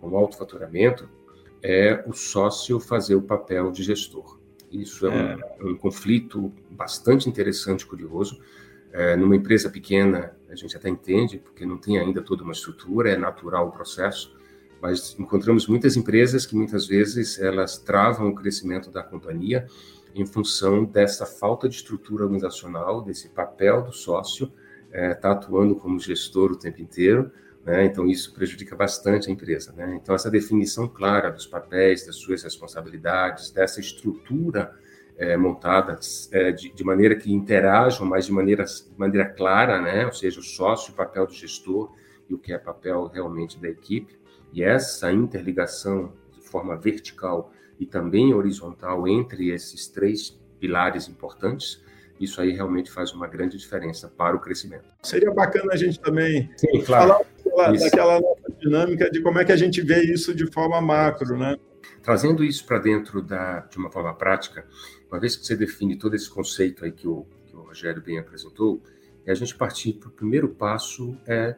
com 0.00 0.16
alto 0.16 0.36
faturamento, 0.36 1.08
é 1.62 2.02
o 2.06 2.12
sócio 2.12 2.80
fazer 2.80 3.14
o 3.14 3.22
papel 3.22 3.70
de 3.70 3.84
gestor. 3.84 4.38
Isso 4.70 5.06
é, 5.06 5.10
um, 5.10 5.14
é. 5.14 5.72
um 5.72 5.76
conflito 5.76 6.52
bastante 6.70 7.28
interessante, 7.28 7.86
curioso. 7.86 8.40
É, 8.92 9.16
numa 9.16 9.34
empresa 9.34 9.70
pequena, 9.70 10.36
a 10.50 10.54
gente 10.54 10.76
até 10.76 10.88
entende, 10.88 11.38
porque 11.38 11.64
não 11.64 11.78
tem 11.78 11.98
ainda 11.98 12.20
toda 12.20 12.42
uma 12.42 12.52
estrutura, 12.52 13.10
é 13.10 13.16
natural 13.16 13.68
o 13.68 13.72
processo, 13.72 14.36
mas 14.82 15.16
encontramos 15.18 15.66
muitas 15.66 15.96
empresas 15.96 16.44
que 16.44 16.54
muitas 16.54 16.86
vezes 16.86 17.38
elas 17.38 17.78
travam 17.78 18.28
o 18.28 18.34
crescimento 18.34 18.90
da 18.90 19.02
companhia 19.02 19.66
em 20.14 20.26
função 20.26 20.84
dessa 20.84 21.24
falta 21.24 21.68
de 21.68 21.76
estrutura 21.76 22.24
organizacional, 22.24 23.00
desse 23.00 23.30
papel 23.30 23.82
do 23.82 23.92
sócio, 23.92 24.52
está 24.86 24.98
é, 24.98 25.14
tá 25.14 25.32
atuando 25.32 25.74
como 25.74 25.98
gestor 25.98 26.52
o 26.52 26.56
tempo 26.56 26.82
inteiro, 26.82 27.30
né? 27.64 27.86
então 27.86 28.06
isso 28.06 28.34
prejudica 28.34 28.76
bastante 28.76 29.30
a 29.30 29.32
empresa. 29.32 29.72
Né? 29.72 29.98
Então, 30.02 30.14
essa 30.14 30.30
definição 30.30 30.86
clara 30.86 31.30
dos 31.30 31.46
papéis, 31.46 32.04
das 32.04 32.16
suas 32.16 32.42
responsabilidades, 32.42 33.50
dessa 33.50 33.80
estrutura 33.80 34.74
é, 35.16 35.36
montada 35.36 35.98
é, 36.32 36.52
de, 36.52 36.72
de, 36.72 36.84
maneira 36.84 37.14
que 37.14 37.32
interajam, 37.32 38.06
mas 38.06 38.26
de 38.26 38.32
maneira, 38.32 38.64
de 38.64 38.98
maneira 38.98 39.28
clara, 39.28 39.80
né? 39.80 40.06
ou 40.06 40.12
seja, 40.12 40.40
o 40.40 40.42
sócio, 40.42 40.92
o 40.92 40.96
papel 40.96 41.26
do 41.26 41.32
gestor 41.32 41.92
e 42.28 42.34
o 42.34 42.38
que 42.38 42.52
é 42.52 42.58
papel 42.58 43.06
realmente 43.06 43.60
da 43.60 43.68
equipe, 43.68 44.18
e 44.52 44.62
essa 44.62 45.12
interligação 45.12 46.12
de 46.32 46.40
forma 46.40 46.76
vertical 46.76 47.52
e 47.78 47.86
também 47.86 48.34
horizontal 48.34 49.08
entre 49.08 49.50
esses 49.50 49.88
três 49.88 50.38
pilares 50.60 51.08
importantes, 51.08 51.82
isso 52.20 52.40
aí 52.40 52.52
realmente 52.52 52.90
faz 52.90 53.12
uma 53.12 53.26
grande 53.26 53.56
diferença 53.58 54.08
para 54.08 54.36
o 54.36 54.40
crescimento. 54.40 54.84
Seria 55.02 55.32
bacana 55.32 55.72
a 55.72 55.76
gente 55.76 55.98
também 55.98 56.50
Sim, 56.56 56.82
claro. 56.84 57.24
falar 57.44 57.72
daquela, 57.72 58.20
daquela 58.20 58.20
dinâmica 58.60 59.10
de 59.10 59.20
como 59.20 59.40
é 59.40 59.44
que 59.44 59.52
a 59.52 59.56
gente 59.56 59.80
vê 59.82 60.02
isso 60.04 60.34
de 60.34 60.46
forma 60.52 60.80
macro, 60.80 61.36
né? 61.36 61.56
Trazendo 62.02 62.44
isso 62.44 62.66
para 62.66 62.78
dentro 62.78 63.22
da, 63.22 63.60
de 63.60 63.78
uma 63.78 63.90
forma 63.90 64.14
prática, 64.14 64.66
uma 65.10 65.20
vez 65.20 65.36
que 65.36 65.46
você 65.46 65.56
define 65.56 65.96
todo 65.96 66.14
esse 66.14 66.28
conceito 66.28 66.84
aí 66.84 66.92
que 66.92 67.06
o, 67.06 67.26
que 67.46 67.56
o 67.56 67.60
Rogério 67.60 68.02
bem 68.02 68.18
apresentou, 68.18 68.82
é 69.24 69.32
a 69.32 69.34
gente 69.34 69.54
partir 69.54 69.94
para 69.94 70.08
o 70.08 70.12
primeiro 70.12 70.48
passo 70.48 71.16
é 71.26 71.56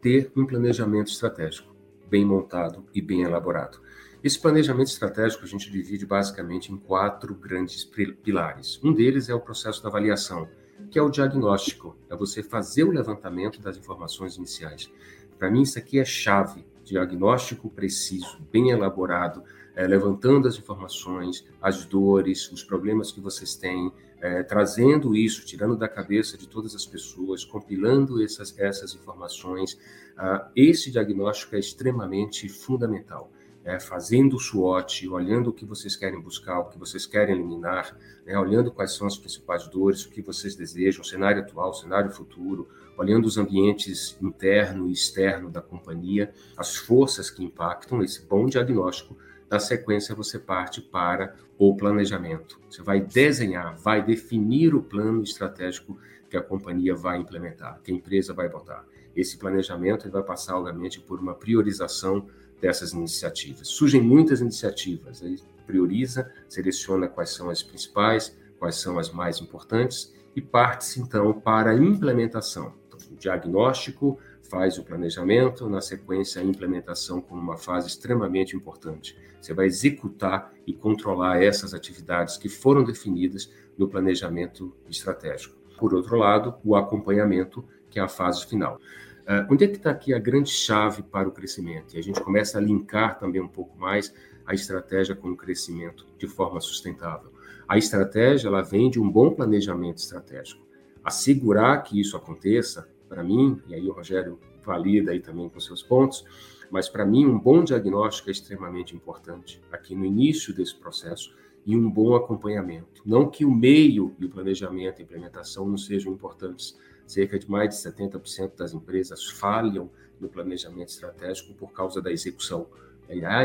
ter 0.00 0.30
um 0.36 0.46
planejamento 0.46 1.10
estratégico 1.10 1.74
bem 2.08 2.24
montado 2.24 2.84
e 2.94 3.00
bem 3.02 3.22
elaborado. 3.22 3.80
Esse 4.22 4.40
planejamento 4.40 4.88
estratégico 4.88 5.44
a 5.44 5.46
gente 5.46 5.70
divide 5.70 6.06
basicamente 6.06 6.72
em 6.72 6.76
quatro 6.76 7.34
grandes 7.34 7.84
pilares. 7.84 8.80
Um 8.82 8.92
deles 8.92 9.28
é 9.28 9.34
o 9.34 9.40
processo 9.40 9.82
da 9.82 9.88
avaliação, 9.88 10.48
que 10.90 10.98
é 10.98 11.02
o 11.02 11.10
diagnóstico, 11.10 11.96
é 12.10 12.16
você 12.16 12.42
fazer 12.42 12.84
o 12.84 12.90
levantamento 12.90 13.60
das 13.60 13.76
informações 13.76 14.36
iniciais. 14.36 14.90
Para 15.38 15.50
mim, 15.50 15.62
isso 15.62 15.78
aqui 15.78 15.98
é 15.98 16.04
chave: 16.04 16.66
diagnóstico 16.84 17.70
preciso, 17.70 18.40
bem 18.50 18.70
elaborado, 18.70 19.42
é, 19.76 19.86
levantando 19.86 20.48
as 20.48 20.56
informações, 20.56 21.44
as 21.60 21.84
dores, 21.84 22.50
os 22.50 22.64
problemas 22.64 23.12
que 23.12 23.20
vocês 23.20 23.54
têm, 23.54 23.92
é, 24.18 24.42
trazendo 24.42 25.14
isso, 25.14 25.44
tirando 25.44 25.76
da 25.76 25.86
cabeça 25.86 26.38
de 26.38 26.48
todas 26.48 26.74
as 26.74 26.86
pessoas, 26.86 27.44
compilando 27.44 28.22
essas, 28.22 28.58
essas 28.58 28.94
informações. 28.94 29.78
Ah, 30.16 30.50
esse 30.56 30.90
diagnóstico 30.90 31.54
é 31.54 31.58
extremamente 31.58 32.48
fundamental. 32.48 33.30
É, 33.62 33.80
fazendo 33.80 34.36
o 34.36 34.38
SWOT, 34.38 35.08
olhando 35.08 35.50
o 35.50 35.52
que 35.52 35.64
vocês 35.64 35.96
querem 35.96 36.20
buscar, 36.20 36.60
o 36.60 36.66
que 36.66 36.78
vocês 36.78 37.04
querem 37.04 37.34
eliminar, 37.34 37.98
né, 38.24 38.38
olhando 38.38 38.70
quais 38.70 38.92
são 38.92 39.08
as 39.08 39.18
principais 39.18 39.66
dores, 39.66 40.06
o 40.06 40.10
que 40.10 40.22
vocês 40.22 40.54
desejam, 40.54 41.02
o 41.02 41.04
cenário 41.04 41.42
atual, 41.42 41.70
o 41.70 41.74
cenário 41.74 42.12
futuro, 42.12 42.68
olhando 42.96 43.26
os 43.26 43.36
ambientes 43.36 44.16
interno 44.22 44.88
e 44.88 44.92
externo 44.92 45.50
da 45.50 45.60
companhia, 45.60 46.32
as 46.56 46.76
forças 46.76 47.28
que 47.28 47.42
impactam, 47.42 48.04
esse 48.04 48.24
bom 48.24 48.46
diagnóstico 48.46 49.16
na 49.50 49.58
sequência, 49.58 50.14
você 50.14 50.38
parte 50.38 50.80
para 50.80 51.34
o 51.58 51.76
planejamento. 51.76 52.60
Você 52.68 52.82
vai 52.82 53.00
desenhar, 53.00 53.76
vai 53.76 54.04
definir 54.04 54.74
o 54.74 54.82
plano 54.82 55.22
estratégico 55.22 55.98
que 56.28 56.36
a 56.36 56.42
companhia 56.42 56.94
vai 56.94 57.18
implementar, 57.18 57.80
que 57.82 57.92
a 57.92 57.94
empresa 57.94 58.34
vai 58.34 58.48
botar. 58.48 58.84
Esse 59.14 59.38
planejamento 59.38 60.10
vai 60.10 60.22
passar, 60.22 60.58
obviamente, 60.58 61.00
por 61.00 61.20
uma 61.20 61.34
priorização 61.34 62.26
dessas 62.60 62.92
iniciativas. 62.92 63.68
Surgem 63.68 64.02
muitas 64.02 64.40
iniciativas, 64.40 65.22
aí 65.22 65.38
prioriza, 65.66 66.30
seleciona 66.48 67.08
quais 67.08 67.30
são 67.30 67.50
as 67.50 67.62
principais, 67.62 68.36
quais 68.58 68.76
são 68.76 68.98
as 68.98 69.10
mais 69.10 69.40
importantes 69.40 70.14
e 70.34 70.40
parte-se 70.40 71.00
então 71.00 71.32
para 71.32 71.70
a 71.70 71.74
implementação. 71.74 72.74
Então, 72.86 72.98
o 73.10 73.16
diagnóstico, 73.16 74.18
faz 74.48 74.78
o 74.78 74.84
planejamento, 74.84 75.68
na 75.68 75.80
sequência 75.80 76.40
a 76.40 76.44
implementação 76.44 77.20
como 77.20 77.40
uma 77.40 77.56
fase 77.56 77.88
extremamente 77.88 78.56
importante. 78.56 79.16
Você 79.40 79.52
vai 79.54 79.66
executar 79.66 80.52
e 80.66 80.72
controlar 80.72 81.42
essas 81.42 81.74
atividades 81.74 82.36
que 82.36 82.48
foram 82.48 82.82
definidas 82.82 83.50
no 83.76 83.88
planejamento 83.88 84.74
estratégico. 84.88 85.56
Por 85.78 85.94
outro 85.94 86.16
lado, 86.16 86.54
o 86.64 86.74
acompanhamento, 86.74 87.64
que 87.90 87.98
é 87.98 88.02
a 88.02 88.08
fase 88.08 88.46
final. 88.46 88.80
Uh, 89.26 89.52
onde 89.52 89.64
é 89.64 89.68
que 89.68 89.76
está 89.76 89.90
aqui 89.90 90.14
a 90.14 90.18
grande 90.18 90.50
chave 90.50 91.02
para 91.02 91.28
o 91.28 91.32
crescimento? 91.32 91.94
E 91.94 91.98
a 91.98 92.02
gente 92.02 92.20
começa 92.20 92.58
a 92.58 92.60
linkar 92.60 93.18
também 93.18 93.40
um 93.40 93.48
pouco 93.48 93.76
mais 93.78 94.14
a 94.46 94.54
estratégia 94.54 95.16
com 95.16 95.30
o 95.30 95.36
crescimento 95.36 96.06
de 96.16 96.28
forma 96.28 96.60
sustentável. 96.60 97.32
A 97.68 97.76
estratégia 97.76 98.46
ela 98.48 98.62
vem 98.62 98.88
de 98.88 99.00
um 99.00 99.10
bom 99.10 99.34
planejamento 99.34 99.98
estratégico. 99.98 100.64
Assegurar 101.02 101.82
que 101.82 102.00
isso 102.00 102.16
aconteça 102.16 102.88
para 103.08 103.22
mim, 103.22 103.60
e 103.68 103.74
aí 103.74 103.88
o 103.88 103.92
Rogério 103.92 104.38
valida 104.64 105.12
aí 105.12 105.20
também 105.20 105.48
com 105.48 105.60
seus 105.60 105.82
pontos, 105.82 106.24
mas 106.70 106.88
para 106.88 107.06
mim 107.06 107.24
um 107.24 107.38
bom 107.38 107.62
diagnóstico 107.62 108.28
é 108.28 108.32
extremamente 108.32 108.94
importante 108.94 109.62
aqui 109.70 109.94
no 109.94 110.04
início 110.04 110.54
desse 110.54 110.74
processo 110.74 111.34
e 111.64 111.76
um 111.76 111.90
bom 111.90 112.14
acompanhamento. 112.14 113.02
Não 113.04 113.28
que 113.28 113.44
o 113.44 113.50
meio 113.50 114.14
e 114.18 114.24
o 114.24 114.28
planejamento 114.28 115.00
e 115.00 115.02
implementação 115.02 115.68
não 115.68 115.76
sejam 115.76 116.12
importantes. 116.12 116.76
Cerca 117.06 117.38
de 117.38 117.48
mais 117.50 117.68
de 117.70 117.76
70% 117.76 118.56
das 118.56 118.74
empresas 118.74 119.30
falham 119.30 119.88
no 120.20 120.28
planejamento 120.28 120.88
estratégico 120.88 121.54
por 121.54 121.72
causa 121.72 122.02
da 122.02 122.10
execução. 122.10 122.66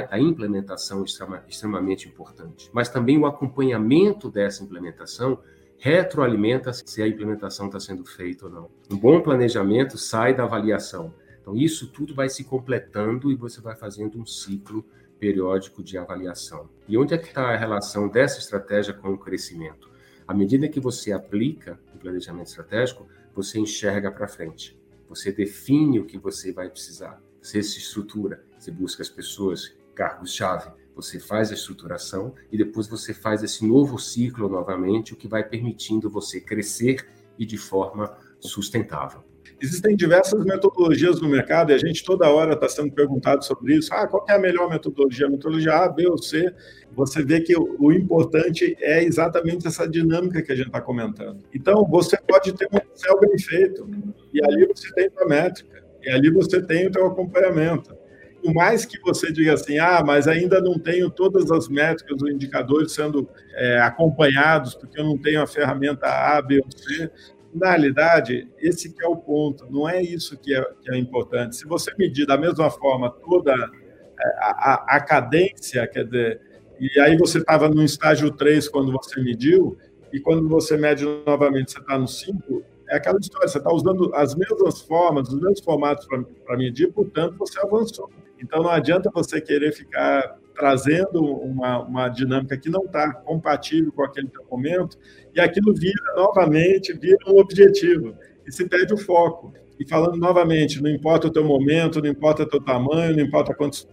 A 0.10 0.20
implementação 0.20 1.04
é 1.04 1.44
extremamente 1.48 2.08
importante, 2.08 2.70
mas 2.74 2.90
também 2.90 3.20
o 3.20 3.28
acompanhamento 3.28 4.32
dessa 4.32 4.64
implementação 4.64 5.40
retroalimenta 5.84 6.72
se 6.72 7.02
a 7.02 7.08
implementação 7.08 7.66
está 7.66 7.80
sendo 7.80 8.06
feita 8.06 8.46
ou 8.46 8.52
não. 8.52 8.70
Um 8.92 8.96
bom 8.96 9.20
planejamento 9.20 9.98
sai 9.98 10.32
da 10.32 10.44
avaliação. 10.44 11.12
Então, 11.42 11.56
isso 11.58 11.88
tudo 11.88 12.14
vai 12.14 12.30
se 12.30 12.44
completando 12.44 13.32
e 13.32 13.36
você 13.36 13.60
vai 13.60 13.76
fazendo 13.76 14.20
um 14.20 14.26
ciclo 14.26 14.86
periódico 15.20 15.82
de 15.82 15.98
avaliação. 15.98 16.70
E 16.88 16.96
onde 17.00 17.16
é 17.16 17.18
que 17.18 17.30
está 17.30 17.50
a 17.50 17.58
relação 17.58 18.08
dessa 18.08 18.38
estratégia 18.38 18.94
com 18.94 19.12
o 19.12 19.18
crescimento? 19.18 19.90
À 20.28 20.36
medida 20.36 20.70
que 20.70 20.80
você 20.80 21.12
aplica 21.12 21.80
o 21.96 21.98
planejamento 21.98 22.50
estratégico, 22.50 23.08
você 23.34 23.58
enxerga 23.58 24.12
para 24.12 24.28
frente. 24.28 24.80
Você 25.10 25.32
define 25.32 26.00
o 26.00 26.06
que 26.06 26.20
você 26.20 26.54
vai 26.54 26.70
precisar. 26.70 27.20
Você 27.42 27.64
se 27.64 27.80
estrutura, 27.80 28.44
você 28.56 28.70
busca 28.70 29.02
as 29.02 29.10
pessoas, 29.10 29.76
cargos-chave, 29.96 30.70
você 30.96 31.20
faz 31.20 31.52
a 31.52 31.54
estruturação 31.54 32.34
e 32.52 32.58
depois 32.58 32.88
você 32.88 33.14
faz 33.14 33.44
esse 33.44 33.66
novo 33.66 33.98
ciclo 33.98 34.50
novamente, 34.50 35.14
o 35.14 35.18
que 35.18 35.28
vai 35.28 35.44
permitindo 35.44 36.10
você 36.10 36.40
crescer 36.40 37.08
e 37.38 37.46
de 37.46 37.58
forma 37.58 38.16
sustentável. 38.40 39.24
Existem 39.62 39.96
diversas 39.96 40.44
metodologias 40.44 41.22
no 41.22 41.30
mercado 41.30 41.72
e 41.72 41.76
a 41.76 41.78
gente 41.78 42.04
toda 42.04 42.28
hora 42.28 42.54
está 42.54 42.68
sendo 42.68 42.92
perguntado 42.92 43.46
sobre 43.46 43.76
isso. 43.76 43.94
Ah, 43.94 44.08
qual 44.08 44.26
é 44.28 44.34
a 44.34 44.40
melhor 44.40 44.68
metodologia? 44.68 45.30
Metodologia 45.30 45.74
A, 45.74 45.90
B 45.90 46.08
ou 46.08 46.18
C? 46.18 46.52
Você 46.94 47.24
vê 47.24 47.42
que 47.42 47.56
o, 47.56 47.92
importante 47.92 48.76
é 48.80 49.04
exatamente 49.04 49.68
essa 49.68 49.88
dinâmica 49.88 50.42
que 50.42 50.52
a 50.52 50.56
gente 50.56 50.68
está 50.68 50.82
comentando. 50.82 51.44
Então, 51.54 51.86
você 51.86 52.18
pode 52.28 52.54
ter 52.54 52.68
um 52.74 52.78
Excel 52.78 53.20
bem 53.20 53.38
feito 53.38 53.88
e 54.34 54.44
ali 54.44 54.66
você 54.66 54.92
tem 54.94 55.10
a 55.16 55.26
métrica 55.26 55.84
e 56.02 56.10
ali 56.10 56.32
você 56.32 56.60
tem 56.60 56.90
o 56.90 56.94
seu 56.94 57.06
acompanhamento 57.06 58.01
por 58.42 58.54
mais 58.54 58.86
que 58.86 59.00
você 59.00 59.32
diga 59.32 59.54
assim, 59.54 59.78
ah, 59.78 60.04
mas 60.06 60.28
ainda 60.28 60.60
não 60.60 60.78
tenho 60.78 61.10
todas 61.10 61.52
as 61.52 61.68
métricas, 61.68 62.22
os 62.22 62.30
indicadores 62.30 62.92
sendo 62.92 63.30
é, 63.54 63.80
acompanhados, 63.80 64.76
porque 64.76 65.00
eu 65.00 65.06
não 65.06 65.18
tenho 65.18 65.42
a 65.42 65.48
ferramenta 65.48 66.08
A, 66.08 66.42
B 66.42 66.60
ou 66.64 66.72
C, 66.72 67.10
na 67.54 67.70
realidade, 67.72 68.48
esse 68.60 68.94
que 68.94 69.04
é 69.04 69.08
o 69.08 69.16
ponto, 69.16 69.70
não 69.70 69.88
é 69.88 70.02
isso 70.02 70.38
que 70.38 70.56
é, 70.56 70.64
que 70.82 70.94
é 70.94 70.98
importante. 70.98 71.56
Se 71.56 71.66
você 71.66 71.94
medir 71.98 72.26
da 72.26 72.38
mesma 72.38 72.70
forma 72.70 73.10
toda 73.10 73.52
é, 73.54 74.28
a, 74.40 74.74
a, 74.74 74.96
a 74.98 75.02
cadência, 75.02 75.86
quer 75.88 76.06
dizer, 76.06 76.42
e 76.80 77.00
aí 77.00 77.18
você 77.18 77.38
estava 77.38 77.70
no 77.70 77.84
estágio 77.84 78.32
3 78.32 78.68
quando 78.70 78.92
você 78.92 79.22
mediu, 79.22 79.78
e 80.12 80.20
quando 80.20 80.48
você 80.48 80.78
mede 80.78 81.06
novamente, 81.26 81.72
você 81.72 81.80
está 81.80 81.98
no 81.98 82.08
5, 82.08 82.64
é 82.90 82.98
aquela 82.98 83.20
história, 83.20 83.48
você 83.48 83.58
está 83.58 83.72
usando 83.72 84.14
as 84.14 84.36
mesmas 84.36 84.82
formas, 84.82 85.30
os 85.30 85.36
mesmos 85.36 85.62
formatos 85.62 86.06
para 86.08 86.58
medir, 86.58 86.92
portanto, 86.92 87.38
você 87.38 87.60
avançou. 87.60 88.10
Então, 88.42 88.64
não 88.64 88.70
adianta 88.70 89.12
você 89.14 89.40
querer 89.40 89.72
ficar 89.72 90.38
trazendo 90.56 91.24
uma, 91.24 91.80
uma 91.80 92.10
dinâmica 92.10 92.58
que 92.58 92.70
não 92.70 92.84
está 92.86 93.14
compatível 93.14 93.92
com 93.92 94.04
aquele 94.04 94.30
momento, 94.50 94.98
e 95.34 95.40
aquilo 95.40 95.74
vira 95.74 96.16
novamente, 96.16 96.94
vira 96.94 97.18
um 97.28 97.40
objetivo, 97.40 98.16
e 98.46 98.52
se 98.52 98.68
perde 98.68 98.94
o 98.94 98.98
foco. 98.98 99.54
E 99.80 99.88
falando 99.88 100.18
novamente, 100.18 100.82
não 100.82 100.90
importa 100.90 101.28
o 101.28 101.32
teu 101.32 101.44
momento, 101.44 102.02
não 102.02 102.10
importa 102.10 102.44
o 102.44 102.46
teu 102.46 102.62
tamanho, 102.62 103.16
não 103.16 103.24
importa 103.24 103.54
quantos, 103.54 103.88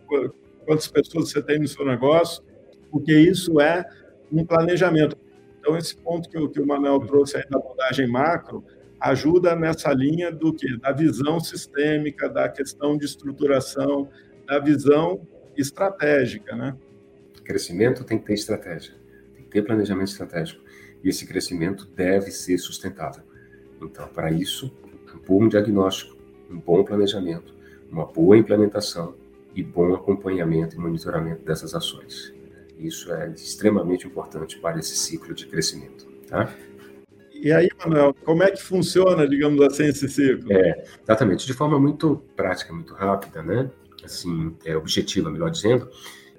quantas 0.67 0.88
pessoas 0.88 1.31
você 1.31 1.43
tem 1.43 1.59
no 1.59 1.69
seu 1.69 1.87
negócio, 1.87 2.43
porque 2.90 3.12
isso 3.12 3.61
é 3.61 3.85
um 4.31 4.45
planejamento. 4.45 5.17
Então, 5.61 5.76
esse 5.76 5.97
ponto 5.97 6.28
que 6.28 6.49
que 6.49 6.61
o 6.61 6.67
Manuel 6.67 7.00
trouxe 7.00 7.37
aí 7.37 7.45
da 7.49 7.59
abordagem 7.59 8.07
macro 8.07 8.64
ajuda 9.00 9.55
nessa 9.55 9.93
linha 9.93 10.31
do 10.31 10.52
que? 10.52 10.76
Da 10.78 10.93
visão 10.93 11.38
sistêmica, 11.40 12.28
da 12.28 12.49
questão 12.49 12.97
de 12.97 13.05
estruturação, 13.05 14.09
da 14.49 14.59
visão 14.59 15.21
estratégica, 15.55 16.57
né? 16.57 16.75
Crescimento 17.45 18.02
tem 18.02 18.19
que 18.19 18.25
ter 18.25 18.35
estratégia, 18.35 18.95
tem 19.35 19.45
que 19.45 19.50
ter 19.50 19.62
planejamento 19.62 20.09
estratégico. 20.09 20.62
E 21.05 21.11
esse 21.11 21.26
crescimento 21.26 21.87
deve 21.95 22.31
ser 22.31 22.57
sustentável. 22.59 23.23
Então, 23.81 24.09
para 24.09 24.33
isso, 24.33 24.75
um 25.14 25.19
bom 25.19 25.47
diagnóstico, 25.47 26.17
um 26.50 26.59
bom 26.59 26.83
planejamento, 26.83 27.55
uma 27.90 28.07
boa 28.07 28.37
implementação 28.37 29.14
e 29.55 29.62
bom 29.62 29.95
acompanhamento 29.95 30.76
e 30.76 30.78
monitoramento 30.78 31.45
dessas 31.45 31.75
ações. 31.75 32.35
Isso 32.78 33.12
é 33.12 33.31
extremamente 33.31 34.07
importante 34.07 34.59
para 34.59 34.78
esse 34.78 34.97
ciclo 34.97 35.35
de 35.35 35.47
crescimento. 35.47 36.07
Tá? 36.26 36.52
E 37.33 37.52
aí, 37.52 37.69
Manuel, 37.78 38.14
como 38.25 38.43
é 38.43 38.50
que 38.50 38.62
funciona, 38.62 39.28
digamos 39.28 39.61
assim, 39.61 39.85
esse 39.85 40.09
ciclo? 40.09 40.52
É, 40.52 40.85
exatamente, 41.02 41.47
de 41.47 41.52
forma 41.52 41.78
muito 41.78 42.23
prática, 42.35 42.73
muito 42.73 42.95
rápida, 42.95 43.43
né? 43.43 43.71
Assim, 44.05 44.57
é 44.64 44.76
objetiva, 44.76 45.31
melhor 45.31 45.50
dizendo, 45.50 45.90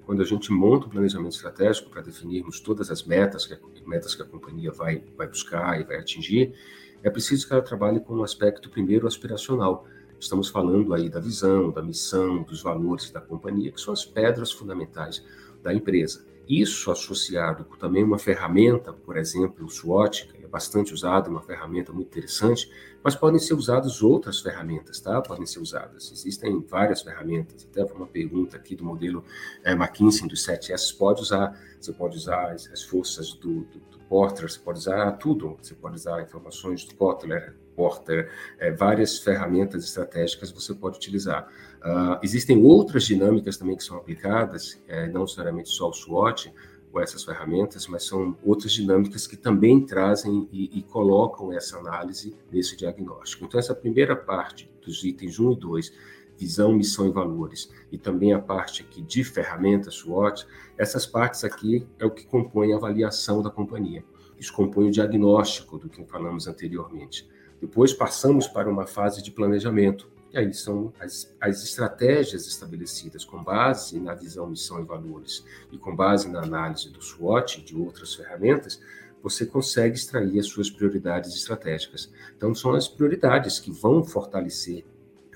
quando 0.06 0.22
a 0.22 0.24
gente 0.24 0.50
monta 0.50 0.86
um 0.86 0.90
planejamento 0.90 1.32
estratégico 1.32 1.90
para 1.90 2.02
definirmos 2.02 2.58
todas 2.58 2.90
as 2.90 3.04
metas 3.04 3.46
que 3.46 3.54
a, 3.54 3.58
metas 3.86 4.14
que 4.14 4.22
a 4.22 4.24
companhia 4.24 4.72
vai, 4.72 5.04
vai 5.16 5.28
buscar 5.28 5.80
e 5.80 5.84
vai 5.84 5.98
atingir, 5.98 6.54
é 7.02 7.08
preciso 7.08 7.46
que 7.46 7.52
ela 7.52 7.62
trabalhe 7.62 8.00
com 8.00 8.16
um 8.16 8.22
aspecto 8.22 8.68
primeiro 8.68 9.06
aspiracional. 9.06 9.86
Estamos 10.18 10.48
falando 10.48 10.92
aí 10.92 11.08
da 11.08 11.20
visão, 11.20 11.70
da 11.70 11.82
missão, 11.82 12.42
dos 12.42 12.62
valores 12.62 13.10
da 13.10 13.20
companhia, 13.20 13.72
que 13.72 13.80
são 13.80 13.92
as 13.92 14.04
pedras 14.04 14.52
fundamentais 14.52 15.24
da 15.62 15.72
empresa. 15.72 16.24
Isso 16.50 16.90
associado 16.90 17.64
com 17.64 17.76
também 17.76 18.02
uma 18.02 18.18
ferramenta, 18.18 18.92
por 18.92 19.16
exemplo, 19.16 19.64
o 19.64 19.70
SWOT, 19.70 20.26
que 20.26 20.44
é 20.44 20.48
bastante 20.48 20.92
usado, 20.92 21.30
uma 21.30 21.40
ferramenta 21.40 21.92
muito 21.92 22.08
interessante, 22.08 22.68
mas 23.04 23.14
podem 23.14 23.38
ser 23.38 23.54
usadas 23.54 24.02
outras 24.02 24.40
ferramentas, 24.40 24.98
tá? 24.98 25.22
Podem 25.22 25.46
ser 25.46 25.60
usadas. 25.60 26.10
Existem 26.10 26.60
várias 26.68 27.02
ferramentas. 27.02 27.64
Até 27.70 27.84
uma 27.94 28.04
pergunta 28.04 28.56
aqui 28.56 28.74
do 28.74 28.84
modelo 28.84 29.24
é, 29.62 29.74
McKinsey 29.74 30.26
dos 30.26 30.44
7S, 30.44 30.98
pode 30.98 31.22
usar, 31.22 31.56
você 31.80 31.92
pode 31.92 32.16
usar 32.16 32.50
as, 32.50 32.68
as 32.72 32.82
forças 32.82 33.32
do, 33.32 33.60
do, 33.66 33.78
do 33.88 33.89
Porter, 34.10 34.50
você 34.50 34.58
pode 34.58 34.80
usar 34.80 35.12
tudo, 35.12 35.56
você 35.62 35.72
pode 35.72 35.94
usar 35.94 36.20
informações 36.20 36.84
do 36.84 36.96
Kotler, 36.96 37.54
Porter, 37.76 38.28
é, 38.58 38.72
várias 38.72 39.20
ferramentas 39.20 39.84
estratégicas 39.84 40.50
você 40.50 40.74
pode 40.74 40.96
utilizar. 40.96 41.46
Uh, 41.76 42.18
existem 42.20 42.60
outras 42.60 43.04
dinâmicas 43.04 43.56
também 43.56 43.76
que 43.76 43.84
são 43.84 43.96
aplicadas, 43.96 44.82
é, 44.88 45.06
não 45.06 45.20
necessariamente 45.20 45.68
só 45.68 45.88
o 45.88 45.92
SWOT, 45.92 46.52
ou 46.92 47.00
essas 47.00 47.22
ferramentas, 47.22 47.86
mas 47.86 48.04
são 48.04 48.36
outras 48.42 48.72
dinâmicas 48.72 49.28
que 49.28 49.36
também 49.36 49.86
trazem 49.86 50.48
e, 50.50 50.80
e, 50.80 50.82
colocam 50.82 51.52
essa 51.52 51.78
análise 51.78 52.34
nesse 52.50 52.76
diagnóstico. 52.76 53.44
Então, 53.44 53.60
essa 53.60 53.76
primeira 53.76 54.16
parte 54.16 54.68
dos 54.84 55.04
itens 55.04 55.38
1 55.38 55.52
e 55.52 55.56
2, 55.56 55.92
visão, 56.40 56.72
missão 56.72 57.06
e 57.06 57.12
valores, 57.12 57.70
e 57.92 57.98
também 57.98 58.32
a 58.32 58.38
parte 58.38 58.80
aqui 58.80 59.02
de 59.02 59.22
ferramentas 59.22 59.96
SWOT, 59.96 60.46
essas 60.78 61.04
partes 61.04 61.44
aqui 61.44 61.86
é 61.98 62.06
o 62.06 62.10
que 62.10 62.24
compõe 62.24 62.72
a 62.72 62.76
avaliação 62.76 63.42
da 63.42 63.50
companhia. 63.50 64.02
Isso 64.38 64.54
compõe 64.54 64.88
o 64.88 64.90
diagnóstico 64.90 65.76
do 65.76 65.90
que 65.90 66.02
falamos 66.06 66.46
anteriormente. 66.46 67.28
Depois 67.60 67.92
passamos 67.92 68.48
para 68.48 68.70
uma 68.70 68.86
fase 68.86 69.22
de 69.22 69.30
planejamento, 69.30 70.10
e 70.32 70.38
aí 70.38 70.54
são 70.54 70.94
as, 70.98 71.30
as 71.38 71.62
estratégias 71.62 72.46
estabelecidas 72.46 73.22
com 73.22 73.42
base 73.42 74.00
na 74.00 74.14
visão, 74.14 74.46
missão 74.46 74.80
e 74.80 74.84
valores 74.84 75.44
e 75.70 75.76
com 75.76 75.94
base 75.94 76.30
na 76.30 76.40
análise 76.40 76.88
do 76.88 77.02
SWOT 77.02 77.60
e 77.60 77.64
de 77.64 77.76
outras 77.76 78.14
ferramentas, 78.14 78.80
você 79.22 79.44
consegue 79.44 79.96
extrair 79.96 80.38
as 80.38 80.46
suas 80.46 80.70
prioridades 80.70 81.34
estratégicas. 81.34 82.10
Então, 82.34 82.54
são 82.54 82.72
as 82.72 82.88
prioridades 82.88 83.58
que 83.58 83.70
vão 83.70 84.02
fortalecer 84.02 84.86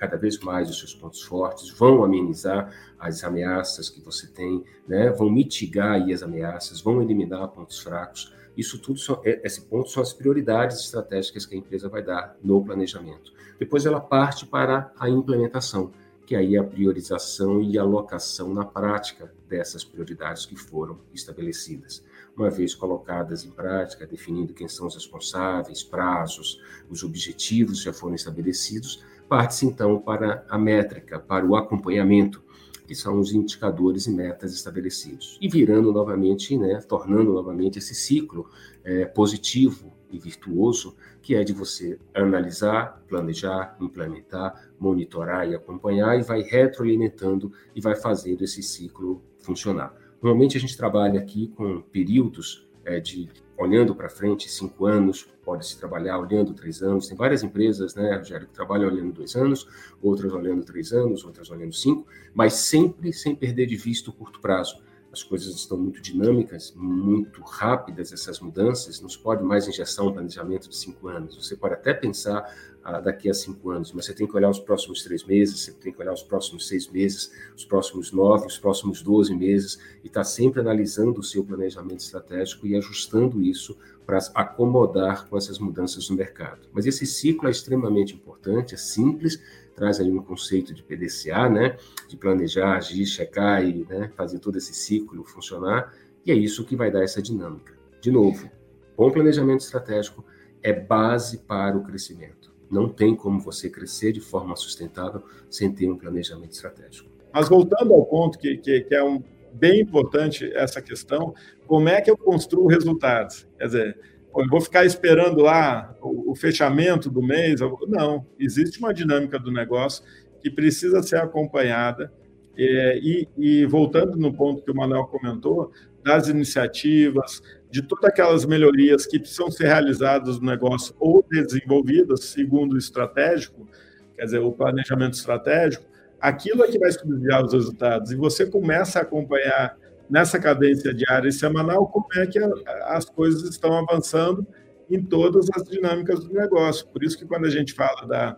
cada 0.04 0.18
vez 0.18 0.38
mais 0.40 0.68
os 0.68 0.78
seus 0.78 0.94
pontos 0.94 1.22
fortes, 1.22 1.70
vão 1.70 2.04
amenizar 2.04 2.70
as 2.98 3.24
ameaças 3.24 3.88
que 3.88 4.02
você 4.02 4.26
tem, 4.26 4.62
né? 4.86 5.10
vão 5.10 5.30
mitigar 5.30 6.02
as 6.12 6.22
ameaças, 6.22 6.82
vão 6.82 7.00
eliminar 7.00 7.48
pontos 7.48 7.78
fracos. 7.78 8.34
Isso 8.54 8.78
tudo, 8.78 9.00
são, 9.00 9.20
é, 9.24 9.40
esse 9.42 9.62
ponto 9.62 9.88
são 9.88 10.02
as 10.02 10.12
prioridades 10.12 10.78
estratégicas 10.80 11.46
que 11.46 11.54
a 11.54 11.58
empresa 11.58 11.88
vai 11.88 12.02
dar 12.02 12.36
no 12.42 12.62
planejamento. 12.62 13.32
Depois 13.58 13.86
ela 13.86 13.98
parte 13.98 14.44
para 14.44 14.92
a 14.98 15.08
implementação, 15.08 15.90
que 16.26 16.36
aí 16.36 16.54
é 16.54 16.58
a 16.58 16.64
priorização 16.64 17.62
e 17.62 17.78
alocação 17.78 18.52
na 18.52 18.64
prática 18.64 19.32
dessas 19.48 19.84
prioridades 19.84 20.44
que 20.44 20.54
foram 20.54 20.98
estabelecidas. 21.14 22.04
Uma 22.36 22.50
vez 22.50 22.74
colocadas 22.74 23.44
em 23.44 23.50
prática, 23.50 24.06
definindo 24.06 24.52
quem 24.52 24.68
são 24.68 24.86
os 24.86 24.94
responsáveis, 24.94 25.82
prazos, 25.82 26.60
os 26.90 27.02
objetivos 27.02 27.80
já 27.80 27.92
foram 27.92 28.14
estabelecidos, 28.14 29.04
parte-se 29.28 29.66
então 29.66 29.98
para 29.98 30.44
a 30.48 30.58
métrica, 30.58 31.18
para 31.18 31.44
o 31.44 31.56
acompanhamento, 31.56 32.42
que 32.86 32.94
são 32.94 33.18
os 33.18 33.32
indicadores 33.32 34.06
e 34.06 34.10
metas 34.10 34.52
estabelecidos. 34.52 35.38
E 35.40 35.48
virando 35.48 35.92
novamente, 35.92 36.56
né, 36.56 36.80
tornando 36.86 37.32
novamente 37.32 37.78
esse 37.78 37.94
ciclo 37.94 38.48
é, 38.84 39.06
positivo 39.06 39.92
e 40.10 40.18
virtuoso, 40.18 40.94
que 41.22 41.34
é 41.34 41.42
de 41.42 41.52
você 41.52 41.98
analisar, 42.14 43.02
planejar, 43.08 43.76
implementar, 43.80 44.70
monitorar 44.78 45.48
e 45.48 45.54
acompanhar, 45.54 46.18
e 46.18 46.22
vai 46.22 46.42
retroalimentando 46.42 47.50
e 47.74 47.80
vai 47.80 47.96
fazendo 47.96 48.44
esse 48.44 48.62
ciclo 48.62 49.22
funcionar. 49.38 49.94
Normalmente 50.22 50.56
a 50.56 50.60
gente 50.60 50.76
trabalha 50.76 51.18
aqui 51.18 51.48
com 51.48 51.80
períodos 51.80 52.68
é, 52.84 53.00
de 53.00 53.28
olhando 53.56 53.94
para 53.94 54.08
frente, 54.08 54.50
cinco 54.50 54.86
anos, 54.86 55.26
pode 55.44 55.66
se 55.66 55.78
trabalhar 55.78 56.18
olhando 56.18 56.54
três 56.54 56.82
anos. 56.82 57.06
Tem 57.06 57.16
várias 57.16 57.42
empresas, 57.42 57.94
né, 57.94 58.16
Rogério, 58.16 58.46
que 58.46 58.54
trabalham 58.54 58.88
olhando 58.88 59.12
dois 59.12 59.34
anos, 59.36 59.68
outras 60.02 60.32
olhando 60.32 60.64
três 60.64 60.92
anos, 60.92 61.24
outras 61.24 61.50
olhando 61.50 61.72
cinco, 61.74 62.06
mas 62.34 62.54
sempre 62.54 63.12
sem 63.12 63.34
perder 63.34 63.66
de 63.66 63.76
vista 63.76 64.10
o 64.10 64.12
curto 64.12 64.40
prazo 64.40 64.82
as 65.14 65.22
coisas 65.22 65.54
estão 65.54 65.78
muito 65.78 66.02
dinâmicas, 66.02 66.74
muito 66.76 67.40
rápidas 67.40 68.12
essas 68.12 68.40
mudanças, 68.40 69.00
não 69.00 69.08
se 69.08 69.16
pode 69.16 69.44
mais 69.44 69.68
injeção 69.68 70.08
um 70.08 70.12
planejamento 70.12 70.68
de 70.68 70.76
cinco 70.76 71.06
anos. 71.06 71.36
Você 71.36 71.56
pode 71.56 71.74
até 71.74 71.94
pensar 71.94 72.52
ah, 72.82 73.00
daqui 73.00 73.30
a 73.30 73.34
cinco 73.34 73.70
anos, 73.70 73.92
mas 73.92 74.06
você 74.06 74.12
tem 74.12 74.26
que 74.26 74.36
olhar 74.36 74.50
os 74.50 74.58
próximos 74.58 75.04
três 75.04 75.24
meses, 75.24 75.60
você 75.60 75.72
tem 75.72 75.92
que 75.92 76.02
olhar 76.02 76.12
os 76.12 76.24
próximos 76.24 76.66
seis 76.66 76.88
meses, 76.90 77.30
os 77.56 77.64
próximos 77.64 78.10
nove, 78.10 78.46
os 78.46 78.58
próximos 78.58 79.02
doze 79.02 79.32
meses, 79.34 79.78
e 80.02 80.08
estar 80.08 80.20
tá 80.20 80.24
sempre 80.24 80.60
analisando 80.60 81.20
o 81.20 81.22
seu 81.22 81.44
planejamento 81.44 82.00
estratégico 82.00 82.66
e 82.66 82.74
ajustando 82.74 83.40
isso 83.40 83.78
para 84.04 84.18
acomodar 84.34 85.28
com 85.28 85.36
essas 85.38 85.60
mudanças 85.60 86.10
no 86.10 86.16
mercado. 86.16 86.68
Mas 86.72 86.86
esse 86.86 87.06
ciclo 87.06 87.46
é 87.46 87.52
extremamente 87.52 88.14
importante, 88.14 88.74
é 88.74 88.76
simples, 88.76 89.40
traz 89.74 90.00
aí 90.00 90.10
um 90.10 90.22
conceito 90.22 90.72
de 90.72 90.82
PDCA, 90.82 91.48
né, 91.48 91.76
de 92.08 92.16
planejar, 92.16 92.76
agir, 92.76 93.06
checar 93.06 93.64
e 93.64 93.84
né, 93.84 94.10
fazer 94.16 94.38
todo 94.38 94.56
esse 94.56 94.74
ciclo 94.74 95.24
funcionar, 95.24 95.92
e 96.24 96.30
é 96.30 96.34
isso 96.34 96.64
que 96.64 96.76
vai 96.76 96.90
dar 96.90 97.02
essa 97.02 97.20
dinâmica. 97.20 97.74
De 98.00 98.10
novo, 98.10 98.50
bom 98.96 99.10
planejamento 99.10 99.60
estratégico 99.60 100.24
é 100.62 100.72
base 100.72 101.38
para 101.38 101.76
o 101.76 101.82
crescimento. 101.82 102.52
Não 102.70 102.88
tem 102.88 103.14
como 103.14 103.40
você 103.40 103.68
crescer 103.68 104.12
de 104.12 104.20
forma 104.20 104.56
sustentável 104.56 105.22
sem 105.50 105.72
ter 105.72 105.88
um 105.88 105.96
planejamento 105.96 106.52
estratégico. 106.52 107.10
Mas 107.32 107.48
voltando 107.48 107.92
ao 107.92 108.06
ponto 108.06 108.38
que, 108.38 108.56
que, 108.56 108.82
que 108.82 108.94
é 108.94 109.04
um, 109.04 109.22
bem 109.52 109.80
importante 109.80 110.50
essa 110.54 110.82
questão, 110.82 111.34
como 111.66 111.88
é 111.88 112.00
que 112.00 112.10
eu 112.10 112.16
construo 112.16 112.66
resultados? 112.66 113.46
Quer 113.58 113.66
dizer, 113.66 113.98
eu 114.36 114.48
vou 114.48 114.60
ficar 114.60 114.84
esperando 114.84 115.42
lá 115.42 115.94
o, 116.00 116.32
o 116.32 116.34
fechamento 116.34 117.10
do 117.10 117.22
mês. 117.22 117.60
Não, 117.88 118.26
existe 118.38 118.78
uma 118.78 118.92
dinâmica 118.92 119.38
do 119.38 119.52
negócio 119.52 120.04
que 120.40 120.50
precisa 120.50 121.02
ser 121.02 121.16
acompanhada. 121.16 122.12
É, 122.56 122.98
e, 122.98 123.28
e, 123.36 123.66
voltando 123.66 124.16
no 124.16 124.32
ponto 124.32 124.62
que 124.62 124.70
o 124.70 124.76
Manuel 124.76 125.06
comentou, 125.06 125.72
das 126.04 126.28
iniciativas, 126.28 127.42
de 127.68 127.82
todas 127.82 128.10
aquelas 128.10 128.44
melhorias 128.44 129.06
que 129.06 129.18
precisam 129.18 129.50
ser 129.50 129.66
realizadas 129.66 130.38
no 130.38 130.46
negócio 130.46 130.94
ou 131.00 131.24
desenvolvidas 131.28 132.24
segundo 132.26 132.74
o 132.74 132.78
estratégico, 132.78 133.66
quer 134.14 134.26
dizer, 134.26 134.38
o 134.38 134.52
planejamento 134.52 135.14
estratégico, 135.14 135.84
aquilo 136.20 136.62
é 136.62 136.68
que 136.68 136.78
vai 136.78 136.92
subsidiar 136.92 137.44
os 137.44 137.52
resultados. 137.52 138.12
E 138.12 138.16
você 138.16 138.46
começa 138.46 139.00
a 139.00 139.02
acompanhar 139.02 139.76
nessa 140.08 140.38
cadência 140.38 140.92
diária 140.92 141.28
e 141.28 141.32
semanal, 141.32 141.86
como 141.88 142.06
é 142.14 142.26
que 142.26 142.38
a, 142.38 142.50
as 142.88 143.04
coisas 143.04 143.48
estão 143.48 143.76
avançando 143.76 144.46
em 144.90 145.02
todas 145.02 145.48
as 145.54 145.64
dinâmicas 145.64 146.24
do 146.24 146.32
negócio. 146.32 146.86
Por 146.88 147.02
isso 147.02 147.18
que 147.18 147.24
quando 147.24 147.46
a 147.46 147.50
gente 147.50 147.72
fala 147.72 148.06
da, 148.06 148.36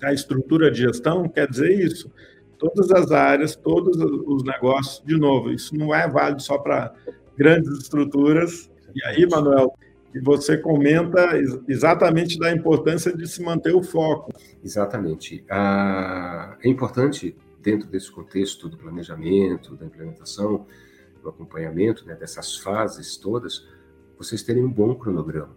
da 0.00 0.12
estrutura 0.12 0.70
de 0.70 0.80
gestão, 0.82 1.28
quer 1.28 1.48
dizer 1.48 1.72
isso. 1.78 2.10
Todas 2.58 2.90
as 2.90 3.12
áreas, 3.12 3.54
todos 3.54 3.96
os 3.98 4.42
negócios, 4.42 5.02
de 5.04 5.16
novo, 5.16 5.50
isso 5.50 5.76
não 5.76 5.94
é 5.94 6.08
válido 6.08 6.42
só 6.42 6.58
para 6.58 6.92
grandes 7.36 7.70
estruturas. 7.78 8.70
E 8.94 9.04
aí, 9.04 9.28
Manuel, 9.28 9.72
e 10.14 10.20
você 10.20 10.56
comenta 10.56 11.38
exatamente 11.68 12.38
da 12.38 12.50
importância 12.50 13.14
de 13.16 13.28
se 13.28 13.42
manter 13.42 13.74
o 13.74 13.82
foco. 13.82 14.32
Exatamente. 14.64 15.44
Ah, 15.50 16.56
é 16.64 16.68
importante 16.68 17.36
dentro 17.60 17.88
desse 17.88 18.10
contexto 18.10 18.68
do 18.68 18.76
planejamento, 18.76 19.76
da 19.76 19.86
implementação, 19.86 20.66
no 21.22 21.30
acompanhamento 21.30 22.06
né, 22.06 22.14
dessas 22.14 22.56
fases 22.56 23.16
todas, 23.16 23.66
vocês 24.16 24.42
terem 24.42 24.64
um 24.64 24.70
bom 24.70 24.94
cronograma. 24.94 25.56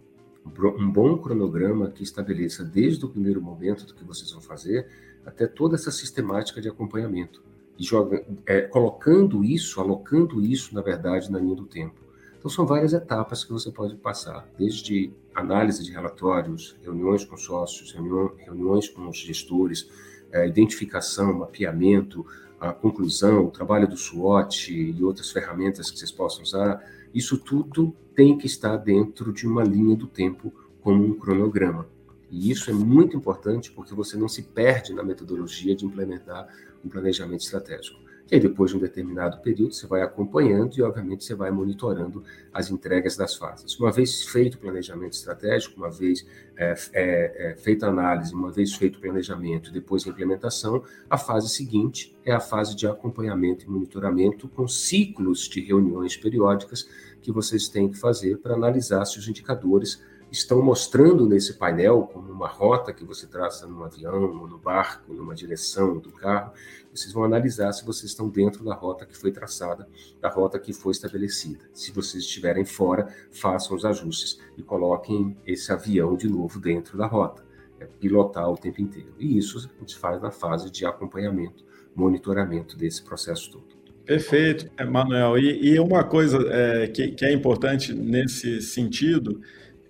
Um 0.78 0.92
bom 0.92 1.18
cronograma 1.18 1.92
que 1.92 2.04
estabeleça 2.04 2.64
desde 2.64 3.06
o 3.06 3.10
primeiro 3.10 3.42
momento 3.42 3.86
do 3.86 3.94
que 3.94 4.04
vocês 4.04 4.32
vão 4.32 4.42
fazer 4.42 4.88
até 5.26 5.46
toda 5.46 5.76
essa 5.76 5.92
sistemática 5.92 6.60
de 6.60 6.68
acompanhamento. 6.68 7.44
E 7.78 7.84
joga, 7.84 8.26
é, 8.46 8.62
colocando 8.62 9.44
isso, 9.44 9.80
alocando 9.80 10.42
isso, 10.42 10.74
na 10.74 10.82
verdade, 10.82 11.32
na 11.32 11.40
linha 11.40 11.56
do 11.56 11.66
tempo. 11.66 12.02
Então, 12.38 12.50
são 12.50 12.66
várias 12.66 12.92
etapas 12.92 13.44
que 13.44 13.52
você 13.52 13.72
pode 13.72 13.96
passar, 13.96 14.48
desde 14.58 15.14
análise 15.34 15.84
de 15.84 15.92
relatórios, 15.92 16.76
reuniões 16.82 17.24
com 17.24 17.38
sócios, 17.38 17.92
reuniões 17.92 18.90
com 18.90 19.08
os 19.08 19.18
gestores, 19.18 19.88
é, 20.32 20.48
identificação, 20.48 21.40
mapeamento, 21.40 22.26
a 22.60 22.72
conclusão, 22.72 23.46
o 23.46 23.52
trabalho 23.52 23.88
do 23.88 23.98
SWOT 23.98 24.72
e 24.72 25.04
outras 25.04 25.32
ferramentas 25.32 25.90
que 25.90 25.98
vocês 25.98 26.12
possam 26.12 26.44
usar, 26.44 26.84
isso 27.14 27.38
tudo 27.38 27.96
tem 28.16 28.38
que 28.38 28.46
estar 28.46 28.78
dentro 28.78 29.34
de 29.34 29.48
uma 29.48 29.64
linha 29.64 29.96
do 29.96 30.08
tempo 30.08 30.54
como 30.82 31.04
um 31.04 31.14
cronograma. 31.14 31.88
E 32.30 32.50
isso 32.50 32.70
é 32.70 32.74
muito 32.74 33.18
importante 33.18 33.72
porque 33.72 33.94
você 33.94 34.16
não 34.16 34.28
se 34.28 34.44
perde 34.44 34.94
na 34.94 35.04
metodologia 35.04 35.76
de 35.76 35.86
implementar 35.86 36.48
um 36.84 36.90
planejamento 36.90 37.42
estratégico. 37.42 38.00
E 38.32 38.36
aí, 38.36 38.40
depois 38.40 38.72
de 38.72 38.78
um 38.78 38.80
determinado 38.80 39.40
período, 39.40 39.74
você 39.74 39.86
vai 39.86 40.02
acompanhando 40.02 40.78
e, 40.78 40.82
obviamente, 40.82 41.26
você 41.26 41.36
vai 41.36 41.52
monitorando 41.52 42.24
as 42.54 42.72
entregas 42.72 43.18
das 43.18 43.36
fases. 43.36 43.78
Uma 43.78 43.92
vez 43.92 44.24
feito 44.24 44.56
o 44.56 44.58
planejamento 44.58 45.12
estratégico, 45.12 45.76
uma 45.76 45.92
vez 45.92 46.26
é, 46.56 46.74
é, 46.94 47.52
é, 47.52 47.56
feita 47.58 47.88
a 47.88 47.90
análise, 47.90 48.34
uma 48.34 48.50
vez 48.50 48.74
feito 48.74 49.00
o 49.00 49.02
planejamento 49.02 49.70
depois 49.70 50.08
a 50.08 50.10
implementação, 50.10 50.82
a 51.10 51.18
fase 51.18 51.50
seguinte 51.50 52.16
é 52.24 52.32
a 52.32 52.40
fase 52.40 52.74
de 52.74 52.88
acompanhamento 52.88 53.66
e 53.66 53.70
monitoramento 53.70 54.48
com 54.48 54.66
ciclos 54.66 55.50
de 55.50 55.60
reuniões 55.60 56.16
periódicas 56.16 56.88
que 57.22 57.34
vocês 57.34 57.68
têm 57.68 57.90
que 57.90 57.98
fazer 57.98 58.38
para 58.38 58.54
analisar 58.54 59.04
se 59.04 59.20
os 59.20 59.28
indicadores 59.28 60.02
estão 60.32 60.62
mostrando 60.62 61.28
nesse 61.28 61.56
painel, 61.56 62.10
como 62.12 62.32
uma 62.32 62.48
rota 62.48 62.94
que 62.94 63.04
você 63.04 63.28
traça 63.28 63.68
no 63.68 63.84
avião, 63.84 64.48
no 64.48 64.58
barco, 64.58 65.14
numa 65.14 65.36
direção 65.36 65.98
do 65.98 66.10
carro, 66.12 66.54
vocês 66.94 67.14
vão 67.14 67.24
analisar 67.24 67.72
se 67.74 67.86
vocês 67.86 68.12
estão 68.12 68.30
dentro 68.30 68.64
da 68.64 68.74
rota 68.74 69.06
que 69.06 69.18
foi 69.18 69.32
traçada, 69.32 69.88
da 70.22 70.30
rota 70.30 70.58
que 70.58 70.72
foi 70.72 70.92
estabelecida. 70.94 71.66
Se 71.74 71.92
vocês 71.92 72.24
estiverem 72.24 72.64
fora, 72.64 73.08
façam 73.30 73.76
os 73.76 73.84
ajustes 73.84 74.40
e 74.58 74.64
coloquem 74.64 75.38
esse 75.46 75.72
avião 75.72 76.16
de 76.16 76.30
novo 76.30 76.60
dentro 76.60 76.98
da 76.98 77.08
rota. 77.08 77.44
É 77.80 77.86
pilotar 77.86 78.50
o 78.50 78.58
tempo 78.58 78.82
inteiro. 78.82 79.14
E 79.20 79.38
isso 79.38 79.58
a 79.58 79.80
gente 79.80 79.98
faz 79.98 80.22
na 80.22 80.32
fase 80.32 80.70
de 80.70 80.86
acompanhamento, 80.86 81.66
monitoramento 81.94 82.78
desse 82.78 83.04
processo 83.04 83.52
todo. 83.52 83.82
Perfeito, 84.06 84.70
Manuel. 84.90 85.38
E, 85.38 85.74
e 85.74 85.80
uma 85.80 86.04
coisa 86.04 86.38
é, 86.50 86.88
que, 86.88 87.10
que 87.10 87.26
é 87.26 87.32
importante 87.32 87.94
nesse 87.94 88.62
sentido 88.62 89.42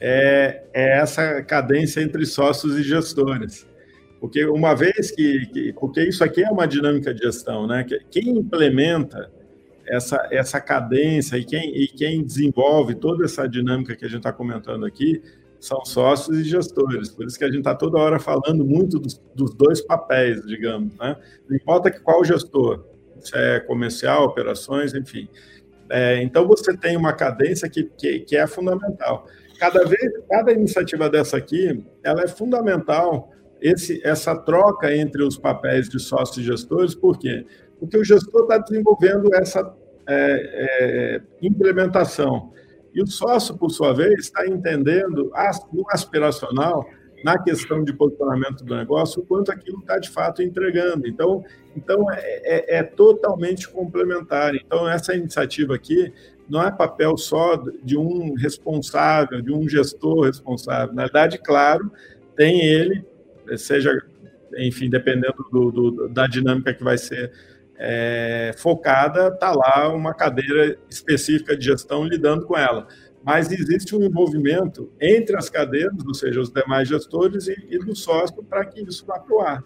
é, 0.02 0.64
é 0.74 1.00
essa 1.00 1.44
cadência 1.44 2.02
entre 2.02 2.26
sócios 2.26 2.76
e 2.76 2.82
gestores. 2.82 3.68
Porque 4.20 4.44
uma 4.46 4.76
vez 4.76 5.12
que, 5.12 5.46
que, 5.48 5.74
Porque 5.74 6.04
isso 6.04 6.24
aqui 6.24 6.44
é 6.44 6.50
uma 6.50 6.68
dinâmica 6.68 7.14
de 7.14 7.24
gestão, 7.24 7.68
né? 7.68 7.86
Quem 8.10 8.30
implementa 8.30 9.32
essa, 9.88 10.28
essa 10.32 10.60
cadência 10.60 11.38
e 11.38 11.46
quem, 11.46 11.76
e 11.76 11.88
quem 11.88 12.24
desenvolve 12.24 12.96
toda 12.96 13.26
essa 13.26 13.48
dinâmica 13.48 13.96
que 13.96 14.06
a 14.06 14.08
gente 14.08 14.18
está 14.18 14.34
comentando 14.34 14.86
aqui 14.86 15.22
são 15.60 15.86
sócios 15.86 16.40
e 16.40 16.44
gestores. 16.44 17.10
Por 17.10 17.26
isso 17.26 17.38
que 17.38 17.44
a 17.44 17.48
gente 17.48 17.60
está 17.60 17.76
toda 17.76 18.00
hora 18.00 18.20
falando 18.20 18.66
muito 18.66 19.00
dos, 19.00 19.22
dos, 19.36 19.54
dois 19.54 19.82
papéis, 19.82 20.42
digamos. 20.46 20.96
Né? 20.98 21.16
Não 21.48 21.56
importa 21.56 21.92
que 21.92 22.00
qual 22.00 22.24
gestor, 22.24 22.84
se 23.20 23.36
é 23.36 23.60
comercial, 23.60 24.24
operações, 24.24 24.96
enfim. 24.96 25.28
É, 25.90 26.22
então 26.24 26.48
você 26.48 26.76
tem 26.76 26.98
uma 26.98 27.14
cadência 27.14 27.70
que, 27.70 27.84
que, 27.84 28.20
que 28.22 28.36
é 28.36 28.48
fundamental 28.48 29.28
cada 29.62 29.86
vez, 29.86 30.12
cada 30.28 30.52
iniciativa 30.52 31.08
dessa 31.08 31.38
aqui, 31.38 31.86
ela 32.04 32.24
é 32.24 32.28
fundamental 32.28 33.30
esse, 33.62 34.02
essa 34.04 34.36
troca 34.36 34.92
entre 34.92 35.22
os 35.22 35.38
papéis 35.38 35.88
de 35.88 36.00
sócios 36.00 36.40
e 36.40 36.44
gestores, 36.44 36.96
por 36.96 37.20
quê? 37.20 37.46
Porque 37.80 37.96
o 37.96 38.04
gestor 38.04 38.42
está 38.42 38.58
desenvolvendo 38.58 39.32
essa 39.36 39.72
é, 40.08 40.16
é, 40.16 41.22
implementação. 41.44 42.52
E 42.92 43.04
o 43.04 43.06
sócio, 43.06 43.56
por 43.56 43.70
sua 43.70 43.94
vez, 43.94 44.22
está 44.22 44.48
entendendo 44.48 45.32
no 45.72 45.86
aspiracional, 45.92 46.84
na 47.24 47.38
questão 47.38 47.84
de 47.84 47.94
posicionamento 47.94 48.66
do 48.66 48.76
negócio, 48.76 49.22
o 49.22 49.26
quanto 49.28 49.52
aquilo 49.52 49.80
está 49.82 50.00
de 50.00 50.10
fato 50.10 50.42
entregando. 50.42 51.08
Então, 51.08 51.44
então 51.76 52.12
é, 52.12 52.78
é, 52.78 52.78
é 52.78 52.84
totalmente 52.84 53.70
complementar. 53.70 54.56
Então, 54.56 54.90
essa 54.90 55.14
iniciativa 55.14 55.76
aqui, 55.76 56.12
não 56.52 56.62
é 56.62 56.70
papel 56.70 57.18
só 57.18 57.56
de 57.82 57.98
um 57.98 58.34
responsável, 58.36 59.42
de 59.42 59.54
um 59.54 59.68
gestor 59.68 60.26
responsável. 60.26 60.94
Na 60.94 61.04
verdade, 61.04 61.38
claro, 61.38 61.90
tem 62.36 62.66
ele, 62.66 63.06
seja, 63.58 63.98
enfim, 64.58 64.90
dependendo 64.90 65.46
do, 65.50 65.72
do, 65.72 66.10
da 66.10 66.28
dinâmica 66.28 66.74
que 66.74 66.84
vai 66.84 66.98
ser 66.98 67.32
é, 67.78 68.54
focada, 68.58 69.30
está 69.30 69.52
lá 69.52 69.88
uma 69.94 70.14
cadeira 70.14 70.78
específica 70.90 71.56
de 71.56 71.66
gestão 71.66 72.04
lidando 72.04 72.46
com 72.46 72.58
ela. 72.58 72.86
Mas 73.24 73.50
existe 73.52 73.96
um 73.96 74.04
envolvimento 74.04 74.92
entre 75.00 75.38
as 75.38 75.50
cadeiras, 75.50 76.06
ou 76.06 76.14
seja, 76.14 76.42
os 76.42 76.52
demais 76.52 76.88
gestores 76.88 77.48
e, 77.48 77.56
e 77.70 77.80
do 77.80 77.96
sócio, 77.96 78.44
para 78.44 78.66
que 78.66 78.82
isso 78.82 79.06
vá 79.06 79.20
para 79.20 79.36
o 79.36 79.40
ar. 79.40 79.64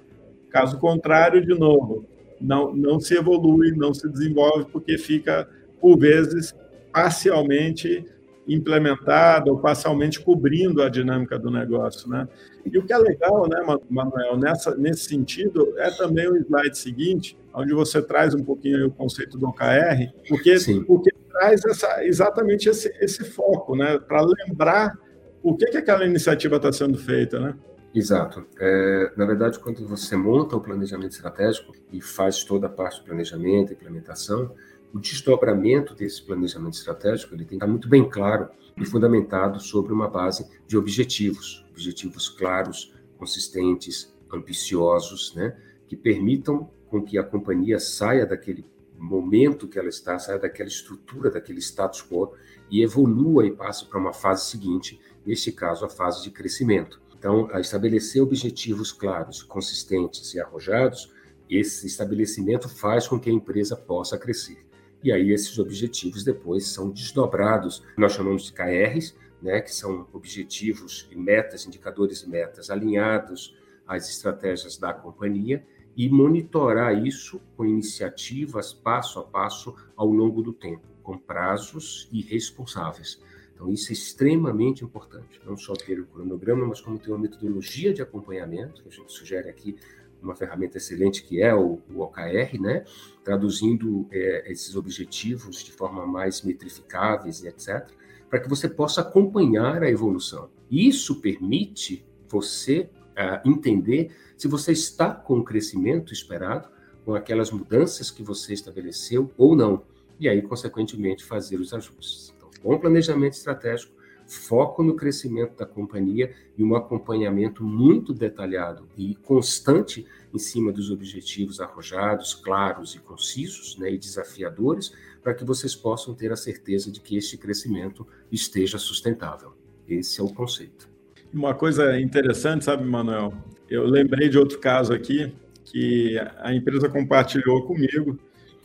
Caso 0.52 0.78
contrário, 0.78 1.44
de 1.44 1.58
novo, 1.58 2.06
não, 2.40 2.76
não 2.76 3.00
se 3.00 3.16
evolui, 3.16 3.72
não 3.72 3.94
se 3.94 4.08
desenvolve, 4.08 4.66
porque 4.72 4.98
fica, 4.98 5.50
por 5.82 5.98
vezes, 5.98 6.54
parcialmente 6.96 8.06
implementada 8.48 9.52
ou 9.52 9.60
parcialmente 9.60 10.22
cobrindo 10.22 10.82
a 10.82 10.88
dinâmica 10.88 11.38
do 11.38 11.52
negócio, 11.52 12.10
né? 12.10 12.26
E 12.66 12.78
o 12.78 12.86
que 12.86 12.94
é 12.94 12.98
legal, 12.98 13.50
né, 13.50 13.60
Manuel, 13.90 14.38
nessa, 14.38 14.74
nesse 14.78 15.10
sentido, 15.10 15.74
é 15.78 15.92
também 15.92 16.30
o 16.30 16.38
slide 16.38 16.78
seguinte, 16.78 17.38
onde 17.54 17.74
você 17.74 18.02
traz 18.02 18.34
um 18.34 18.44
pouquinho 18.44 18.88
o 18.88 18.92
conceito 18.92 19.38
do 19.38 19.50
OKR, 19.50 20.10
porque, 20.30 20.56
porque 20.88 21.12
traz 21.30 21.66
essa, 21.66 22.06
exatamente 22.06 22.70
esse, 22.70 22.96
esse 23.02 23.26
foco, 23.26 23.76
né, 23.76 24.00
para 24.00 24.22
lembrar 24.22 24.98
o 25.44 25.54
que, 25.58 25.66
que 25.66 25.78
aquela 25.78 26.06
iniciativa 26.06 26.56
está 26.56 26.72
sendo 26.72 26.98
feita, 26.98 27.40
né? 27.42 27.56
Exato. 27.94 28.46
É, 28.60 29.12
na 29.18 29.26
verdade, 29.26 29.60
quando 29.60 29.86
você 29.86 30.16
monta 30.16 30.56
o 30.56 30.62
planejamento 30.62 31.12
estratégico 31.12 31.74
e 31.92 32.02
faz 32.02 32.44
toda 32.44 32.68
a 32.68 32.70
parte 32.70 33.00
do 33.00 33.06
planejamento, 33.06 33.74
implementação, 33.74 34.52
o 34.94 35.00
desdobramento 35.00 35.94
desse 35.94 36.22
planejamento 36.22 36.74
estratégico 36.74 37.34
ele 37.34 37.44
tem 37.44 37.50
que 37.50 37.56
estar 37.56 37.68
muito 37.68 37.88
bem 37.88 38.10
claro 38.10 38.50
e 38.78 38.86
fundamentado 38.86 39.60
sobre 39.60 39.94
uma 39.94 40.08
base 40.08 40.50
de 40.68 40.78
objetivos, 40.78 41.66
objetivos 41.72 42.30
claros, 42.30 42.94
consistentes, 43.18 44.14
ambiciosos, 44.32 45.34
né, 45.36 45.58
que 45.88 45.96
permitam 45.96 46.70
com 46.88 47.02
que 47.02 47.18
a 47.18 47.24
companhia 47.24 47.80
saia 47.80 48.26
daquele 48.26 48.66
momento 48.98 49.68
que 49.68 49.78
ela 49.78 49.90
está, 49.90 50.18
saia 50.18 50.40
daquela 50.40 50.70
estrutura, 50.70 51.30
daquele 51.30 51.60
status 51.60 52.02
quo 52.02 52.34
e 52.70 52.82
evolua 52.82 53.46
e 53.46 53.52
passe 53.52 53.86
para 53.86 54.00
uma 54.00 54.14
fase 54.14 54.46
seguinte, 54.50 55.00
neste 55.26 55.52
caso 55.52 55.86
a 55.86 55.90
fase 55.90 56.24
de 56.24 56.32
crescimento. 56.32 57.02
Então, 57.18 57.50
a 57.52 57.60
estabelecer 57.60 58.22
objetivos 58.22 58.92
claros, 58.92 59.42
consistentes 59.44 60.34
e 60.34 60.40
arrojados, 60.40 61.12
esse 61.50 61.88
estabelecimento 61.88 62.68
faz 62.68 63.08
com 63.08 63.20
que 63.20 63.30
a 63.30 63.34
empresa 63.34 63.76
possa 63.76 64.18
crescer. 64.18 64.65
E 65.06 65.12
aí 65.12 65.32
esses 65.32 65.60
objetivos 65.60 66.24
depois 66.24 66.66
são 66.66 66.90
desdobrados, 66.90 67.84
nós 67.96 68.14
chamamos 68.14 68.46
de 68.46 68.54
KRs, 68.54 69.16
né, 69.40 69.62
que 69.62 69.72
são 69.72 70.08
objetivos 70.12 71.08
e 71.12 71.16
metas, 71.16 71.68
indicadores 71.68 72.24
e 72.24 72.28
metas 72.28 72.72
alinhados 72.72 73.56
às 73.86 74.10
estratégias 74.10 74.78
da 74.78 74.92
companhia 74.92 75.64
e 75.96 76.10
monitorar 76.10 77.06
isso 77.06 77.40
com 77.56 77.64
iniciativas 77.64 78.74
passo 78.74 79.20
a 79.20 79.24
passo 79.24 79.76
ao 79.96 80.08
longo 80.08 80.42
do 80.42 80.52
tempo, 80.52 80.88
com 81.04 81.20
prazos 81.20 82.10
e 82.12 82.24
responsáveis. 82.24 83.22
Então, 83.54 83.72
isso 83.72 83.92
é 83.92 83.94
extremamente 83.94 84.84
importante, 84.84 85.40
não 85.46 85.56
só 85.56 85.74
ter 85.74 86.00
o 86.00 86.08
cronograma, 86.08 86.66
mas 86.66 86.82
como 86.82 86.98
ter 86.98 87.12
uma 87.12 87.20
metodologia 87.20 87.94
de 87.94 88.02
acompanhamento, 88.02 88.82
que 88.82 88.90
a 88.90 88.92
gente 88.92 89.14
sugere 89.14 89.50
aqui 89.50 89.78
uma 90.22 90.36
ferramenta 90.36 90.78
excelente 90.78 91.24
que 91.24 91.42
é 91.42 91.54
o, 91.54 91.80
o 91.94 92.02
OKR, 92.02 92.60
né? 92.60 92.84
traduzindo 93.24 94.08
é, 94.12 94.52
esses 94.52 94.76
objetivos 94.76 95.64
de 95.64 95.72
forma 95.72 96.06
mais 96.06 96.42
metrificáveis 96.42 97.42
e 97.42 97.48
etc., 97.48 97.88
para 98.30 98.40
que 98.40 98.50
você 98.50 98.68
possa 98.68 99.02
acompanhar 99.02 99.84
a 99.84 99.90
evolução. 99.90 100.50
Isso 100.70 101.22
permite 101.22 102.06
você 102.28 102.90
uh, 103.12 103.48
entender 103.48 104.12
se 104.36 104.48
você 104.48 104.72
está 104.72 105.14
com 105.14 105.40
o 105.40 105.44
crescimento 105.44 106.12
esperado, 106.12 106.68
com 107.06 107.14
aquelas 107.14 107.52
mudanças 107.52 108.10
que 108.10 108.24
você 108.24 108.54
estabeleceu 108.54 109.32
ou 109.38 109.56
não, 109.56 109.84
e 110.20 110.28
aí, 110.28 110.42
consequentemente, 110.42 111.24
fazer 111.24 111.58
os 111.58 111.74
ajustes. 111.74 112.34
Então, 112.36 112.50
bom 112.64 112.80
planejamento 112.80 113.34
estratégico 113.34 113.94
foco 114.28 114.84
no 114.84 114.96
crescimento 114.96 115.56
da 115.56 115.66
companhia 115.66 116.34
e 116.58 116.64
um 116.64 116.76
acompanhamento 116.76 117.64
muito 117.64 118.14
detalhado 118.14 118.88
e 118.98 119.16
constante 119.16 120.06
em 120.34 120.40
cima 120.40 120.72
dos 120.72 120.90
objetivos 120.92 121.60
arrojados, 121.60 122.34
claros 122.34 122.96
e 122.96 123.00
concisos 123.00 123.78
né, 123.78 123.92
e 123.92 123.98
desafiadores, 123.98 124.94
para 125.24 125.34
que 125.34 125.44
vocês 125.44 125.76
possam 125.76 126.14
ter 126.14 126.32
a 126.32 126.36
certeza 126.36 126.92
de 126.92 127.00
que 127.00 127.16
este 127.16 127.38
crescimento 127.38 128.06
esteja 128.32 128.78
sustentável. 128.78 129.54
Esse 129.88 130.20
é 130.20 130.24
o 130.24 130.34
conceito. 130.34 130.90
Uma 131.34 131.54
coisa 131.54 132.00
interessante, 132.00 132.66
sabe, 132.66 132.84
Manuel? 132.84 133.34
Eu 133.70 133.86
lembrei 133.86 134.30
de 134.30 134.38
outro 134.38 134.60
caso 134.60 134.94
aqui 134.94 135.34
que 135.66 136.18
a 136.38 136.54
empresa 136.54 136.88
compartilhou 136.88 137.66
comigo, 137.66 138.20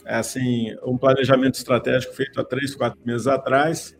assim, 0.05 0.75
um 0.85 0.97
planejamento 0.97 1.55
estratégico 1.55 2.13
feito 2.13 2.39
há 2.39 2.43
três, 2.43 2.75
quatro 2.75 2.99
meses 3.03 3.27
atrás. 3.27 3.97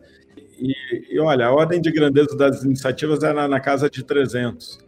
E, 0.62 1.14
e 1.14 1.18
olha, 1.18 1.46
a 1.46 1.52
ordem 1.52 1.80
de 1.80 1.90
grandeza 1.90 2.36
das 2.36 2.62
iniciativas 2.62 3.22
era 3.24 3.48
na 3.48 3.58
casa 3.58 3.90
de 3.90 4.04
300. 4.04 4.78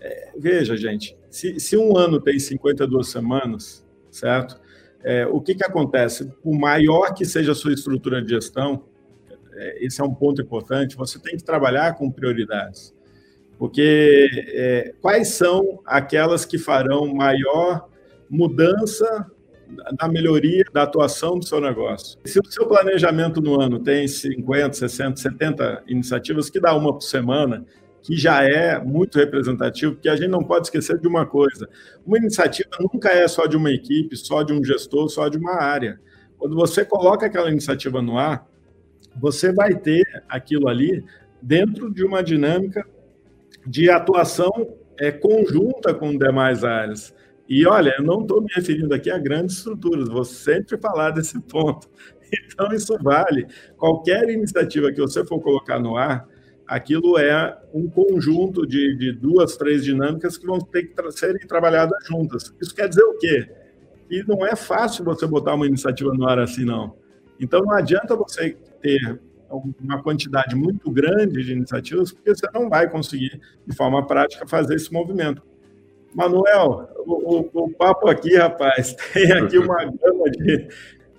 É, 0.00 0.32
veja, 0.36 0.76
gente, 0.76 1.16
se, 1.30 1.60
se, 1.60 1.76
um 1.76 1.96
ano 1.96 2.20
tem 2.20 2.38
52 2.38 3.08
semanas, 3.08 3.86
certo? 4.10 4.60
É, 5.04 5.24
o 5.26 5.40
que, 5.40 5.54
que 5.54 5.64
acontece? 5.64 6.26
Por 6.42 6.58
maior 6.58 7.14
que 7.14 7.24
seja 7.24 7.52
a 7.52 7.54
sua 7.54 7.72
estrutura 7.72 8.20
de 8.20 8.30
gestão, 8.30 8.84
é, 9.52 9.84
esse 9.84 10.00
é 10.00 10.04
um 10.04 10.12
ponto 10.12 10.42
importante, 10.42 10.96
você 10.96 11.20
tem 11.20 11.36
que 11.36 11.44
trabalhar 11.44 11.94
com 11.94 12.10
prioridades. 12.10 12.92
Porque 13.58 14.28
é, 14.48 14.94
quais 15.00 15.28
são 15.28 15.80
aquelas 15.86 16.44
que 16.44 16.58
farão 16.58 17.14
maior 17.14 17.88
mudança 18.28 19.30
na 20.00 20.08
melhoria 20.08 20.64
da 20.72 20.82
atuação 20.82 21.38
do 21.38 21.44
seu 21.44 21.60
negócio? 21.60 22.18
Se 22.24 22.38
o 22.38 22.44
seu 22.44 22.66
planejamento 22.66 23.40
no 23.40 23.60
ano 23.60 23.78
tem 23.78 24.06
50, 24.06 24.72
60, 24.74 25.16
70 25.20 25.82
iniciativas, 25.86 26.50
que 26.50 26.60
dá 26.60 26.74
uma 26.74 26.92
por 26.92 27.02
semana, 27.02 27.64
que 28.02 28.16
já 28.16 28.42
é 28.42 28.78
muito 28.78 29.18
representativo, 29.18 29.92
porque 29.92 30.08
a 30.08 30.16
gente 30.16 30.28
não 30.28 30.42
pode 30.42 30.66
esquecer 30.66 30.98
de 30.98 31.06
uma 31.06 31.24
coisa: 31.24 31.68
uma 32.04 32.18
iniciativa 32.18 32.70
nunca 32.80 33.10
é 33.10 33.26
só 33.28 33.46
de 33.46 33.56
uma 33.56 33.70
equipe, 33.70 34.16
só 34.16 34.42
de 34.42 34.52
um 34.52 34.62
gestor, 34.64 35.08
só 35.08 35.28
de 35.28 35.38
uma 35.38 35.62
área. 35.62 36.00
Quando 36.36 36.56
você 36.56 36.84
coloca 36.84 37.26
aquela 37.26 37.50
iniciativa 37.50 38.02
no 38.02 38.18
ar, 38.18 38.46
você 39.20 39.52
vai 39.52 39.74
ter 39.74 40.04
aquilo 40.28 40.68
ali 40.68 41.04
dentro 41.40 41.92
de 41.92 42.04
uma 42.04 42.22
dinâmica 42.22 42.84
de 43.66 43.88
atuação 43.88 44.50
é, 44.98 45.10
conjunta 45.10 45.94
com 45.94 46.16
demais 46.16 46.64
áreas. 46.64 47.14
E 47.52 47.66
olha, 47.66 47.94
eu 47.98 48.02
não 48.02 48.22
estou 48.22 48.40
me 48.40 48.48
referindo 48.50 48.94
aqui 48.94 49.10
a 49.10 49.18
grandes 49.18 49.58
estruturas, 49.58 50.08
vou 50.08 50.24
sempre 50.24 50.78
falar 50.78 51.10
desse 51.10 51.38
ponto. 51.52 51.86
Então, 52.32 52.72
isso 52.72 52.96
vale. 53.02 53.46
Qualquer 53.76 54.26
iniciativa 54.30 54.90
que 54.90 54.98
você 54.98 55.22
for 55.22 55.38
colocar 55.38 55.78
no 55.78 55.94
ar, 55.94 56.26
aquilo 56.66 57.18
é 57.18 57.54
um 57.74 57.90
conjunto 57.90 58.66
de, 58.66 58.96
de 58.96 59.12
duas, 59.12 59.54
três 59.54 59.84
dinâmicas 59.84 60.38
que 60.38 60.46
vão 60.46 60.60
ter 60.60 60.84
que 60.84 60.94
tra 60.94 61.10
serem 61.10 61.46
trabalhadas 61.46 62.02
juntas. 62.06 62.54
Isso 62.58 62.74
quer 62.74 62.88
dizer 62.88 63.04
o 63.04 63.18
quê? 63.18 63.46
Que 64.08 64.24
não 64.26 64.46
é 64.46 64.56
fácil 64.56 65.04
você 65.04 65.26
botar 65.26 65.52
uma 65.54 65.66
iniciativa 65.66 66.10
no 66.14 66.26
ar 66.26 66.38
assim, 66.38 66.64
não. 66.64 66.96
Então, 67.38 67.60
não 67.60 67.72
adianta 67.72 68.16
você 68.16 68.56
ter 68.80 69.20
uma 69.78 70.02
quantidade 70.02 70.56
muito 70.56 70.90
grande 70.90 71.44
de 71.44 71.52
iniciativas, 71.52 72.12
porque 72.12 72.34
você 72.34 72.46
não 72.54 72.70
vai 72.70 72.88
conseguir, 72.88 73.38
de 73.66 73.76
forma 73.76 74.06
prática, 74.06 74.46
fazer 74.46 74.76
esse 74.76 74.90
movimento. 74.90 75.51
Manuel, 76.14 76.88
o, 77.06 77.38
o, 77.38 77.64
o 77.64 77.70
papo 77.70 78.08
aqui, 78.08 78.36
rapaz, 78.36 78.94
tem 79.12 79.32
aqui 79.32 79.58
uma 79.58 79.84
gama 79.84 80.30
de. 80.30 80.68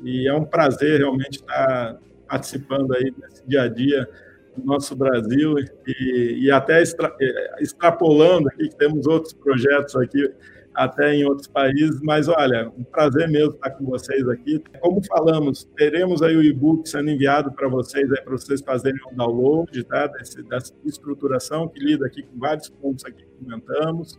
E 0.04 0.28
é 0.28 0.34
um 0.34 0.44
prazer 0.44 1.00
realmente 1.00 1.38
estar 1.38 1.98
participando 2.28 2.94
aí 2.94 3.12
desse 3.12 3.48
dia 3.48 3.64
a 3.64 3.68
dia 3.68 4.10
do 4.56 4.66
nosso 4.66 4.96
Brasil 4.96 5.56
e, 5.88 6.40
e 6.44 6.52
até 6.52 6.82
extra, 6.82 7.16
é, 7.22 7.64
extrapolando 7.64 8.50
aqui, 8.50 8.70
que 8.70 8.76
temos 8.76 9.08
outros 9.08 9.34
projetos 9.34 9.96
aqui 9.96 10.30
até 10.74 11.14
em 11.14 11.24
outros 11.26 11.48
países, 11.48 12.02
mas 12.02 12.28
olha, 12.28 12.72
um 12.78 12.84
prazer 12.84 13.30
mesmo 13.30 13.54
estar 13.54 13.70
com 13.72 13.86
vocês 13.86 14.28
aqui. 14.28 14.62
Como 14.80 15.04
falamos, 15.06 15.66
teremos 15.76 16.22
aí 16.22 16.36
o 16.36 16.44
e-book 16.44 16.90
sendo 16.90 17.12
enviado 17.12 17.52
para 17.52 17.68
vocês, 17.68 18.08
para 18.08 18.32
vocês 18.32 18.62
fazerem 18.62 19.00
um 19.12 19.16
download 19.16 19.84
tá? 19.84 20.08
Desse, 20.08 20.42
dessa 20.44 20.74
estruturação 20.84 21.68
que 21.68 21.80
lida 21.80 22.06
aqui 22.08 22.24
com 22.24 22.40
vários 22.40 22.70
pontos 22.70 23.06
aqui 23.06 23.24
que 23.24 23.46
comentamos. 23.46 24.18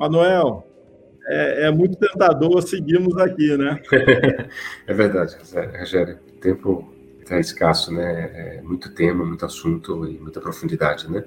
Manuel, 0.00 0.66
é, 1.26 1.66
é 1.66 1.70
muito 1.70 1.94
tentador 1.98 2.62
seguirmos 2.62 3.14
aqui, 3.18 3.54
né? 3.54 3.78
é 4.86 4.94
verdade, 4.94 5.36
Rogério. 5.78 6.18
O 6.26 6.40
tempo 6.40 6.90
está 7.20 7.38
escasso, 7.38 7.92
né? 7.92 8.56
É 8.56 8.62
muito 8.62 8.94
tema, 8.94 9.26
muito 9.26 9.44
assunto 9.44 10.06
e 10.06 10.18
muita 10.18 10.40
profundidade, 10.40 11.10
né? 11.10 11.22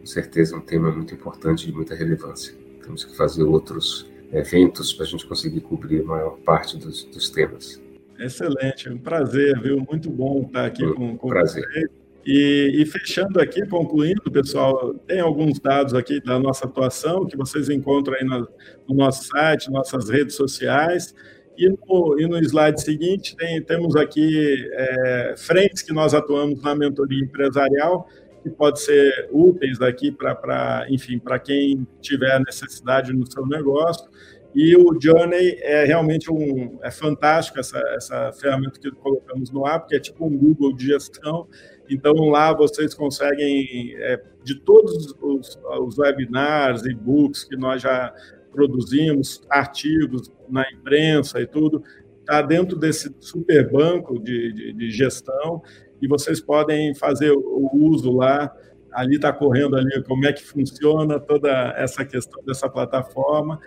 Com 0.00 0.06
certeza 0.06 0.54
é 0.54 0.58
um 0.58 0.62
tema 0.62 0.90
muito 0.90 1.12
importante 1.12 1.64
e 1.64 1.66
de 1.66 1.72
muita 1.74 1.94
relevância. 1.94 2.54
Temos 2.82 3.04
que 3.04 3.14
fazer 3.14 3.42
outros 3.42 4.10
eventos 4.32 4.90
para 4.94 5.04
a 5.04 5.08
gente 5.08 5.26
conseguir 5.26 5.60
cobrir 5.60 6.00
a 6.00 6.04
maior 6.04 6.38
parte 6.38 6.78
dos, 6.78 7.04
dos 7.04 7.28
temas. 7.28 7.78
Excelente, 8.18 8.88
um 8.88 8.96
prazer, 8.96 9.60
viu? 9.60 9.86
Muito 9.86 10.08
bom 10.08 10.44
estar 10.46 10.64
aqui 10.64 10.82
um 10.82 10.94
com, 10.94 11.18
com 11.18 11.28
prazer. 11.28 11.62
você. 11.62 11.90
E, 12.26 12.82
e, 12.82 12.86
fechando 12.86 13.40
aqui, 13.40 13.66
concluindo, 13.66 14.30
pessoal, 14.30 14.94
tem 15.06 15.20
alguns 15.20 15.58
dados 15.58 15.94
aqui 15.94 16.20
da 16.22 16.38
nossa 16.38 16.66
atuação 16.66 17.26
que 17.26 17.36
vocês 17.36 17.70
encontram 17.70 18.14
aí 18.14 18.24
no, 18.24 18.48
no 18.88 18.94
nosso 18.94 19.24
site, 19.28 19.70
nossas 19.70 20.10
redes 20.10 20.34
sociais. 20.34 21.14
E 21.56 21.68
no, 21.68 22.20
e 22.20 22.26
no 22.26 22.38
slide 22.38 22.80
seguinte, 22.80 23.34
tem, 23.36 23.62
temos 23.62 23.96
aqui 23.96 24.68
é, 24.72 25.34
frentes 25.36 25.82
que 25.82 25.92
nós 25.92 26.14
atuamos 26.14 26.62
na 26.62 26.74
mentoria 26.74 27.24
empresarial 27.24 28.06
que 28.42 28.50
pode 28.50 28.80
ser 28.80 29.28
úteis 29.32 29.80
aqui 29.80 30.10
para, 30.10 30.86
enfim, 30.88 31.18
para 31.18 31.38
quem 31.38 31.86
tiver 32.00 32.38
necessidade 32.40 33.12
no 33.12 33.30
seu 33.30 33.46
negócio. 33.46 34.08
E 34.54 34.74
o 34.76 34.98
Journey 35.00 35.58
é 35.60 35.84
realmente 35.84 36.32
um, 36.32 36.78
é 36.82 36.90
fantástico 36.90 37.60
essa, 37.60 37.78
essa 37.94 38.32
ferramenta 38.32 38.80
que 38.80 38.90
colocamos 38.90 39.50
no 39.50 39.66
ar, 39.66 39.80
porque 39.80 39.96
é 39.96 40.00
tipo 40.00 40.26
um 40.26 40.36
Google 40.36 40.74
de 40.74 40.86
gestão. 40.86 41.46
Então 41.88 42.14
lá 42.28 42.52
vocês 42.52 42.94
conseguem, 42.94 43.94
é, 43.96 44.20
de 44.42 44.56
todos 44.60 45.14
os, 45.20 45.58
os 45.80 45.98
webinars, 45.98 46.84
e-books 46.84 47.44
que 47.44 47.56
nós 47.56 47.82
já 47.82 48.12
produzimos, 48.52 49.42
artigos 49.48 50.32
na 50.48 50.64
imprensa 50.72 51.40
e 51.40 51.46
tudo, 51.46 51.82
está 52.20 52.42
dentro 52.42 52.76
desse 52.76 53.14
super 53.20 53.70
banco 53.70 54.18
de, 54.18 54.52
de, 54.52 54.72
de 54.72 54.90
gestão 54.90 55.62
e 56.00 56.06
vocês 56.06 56.40
podem 56.40 56.94
fazer 56.94 57.30
o 57.30 57.70
uso 57.72 58.12
lá. 58.12 58.54
Ali 58.92 59.16
está 59.16 59.32
correndo 59.32 59.76
ali 59.76 60.02
como 60.04 60.26
é 60.26 60.32
que 60.32 60.42
funciona 60.42 61.20
toda 61.20 61.50
essa 61.76 62.04
questão 62.04 62.42
dessa 62.44 62.68
plataforma. 62.68 63.60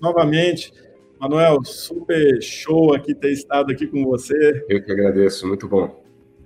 Novamente, 0.00 0.72
Manuel, 1.18 1.62
super 1.64 2.40
show 2.42 2.94
aqui 2.94 3.14
ter 3.14 3.32
estado 3.32 3.70
aqui 3.70 3.86
com 3.86 4.04
você. 4.04 4.64
Eu 4.68 4.82
que 4.82 4.90
agradeço, 4.90 5.46
muito 5.46 5.68
bom. 5.68 6.01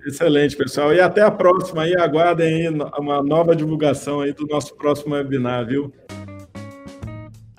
Excelente, 0.07 0.55
pessoal. 0.55 0.93
E 0.93 1.01
até 1.01 1.21
a 1.21 1.29
próxima 1.29 1.81
aí, 1.83 1.93
aguardem 1.97 2.65
aí 2.65 2.69
uma 2.97 3.21
nova 3.21 3.53
divulgação 3.53 4.21
aí 4.21 4.31
do 4.31 4.47
nosso 4.47 4.73
próximo 4.75 5.13
webinar, 5.13 5.65
viu? 5.67 5.93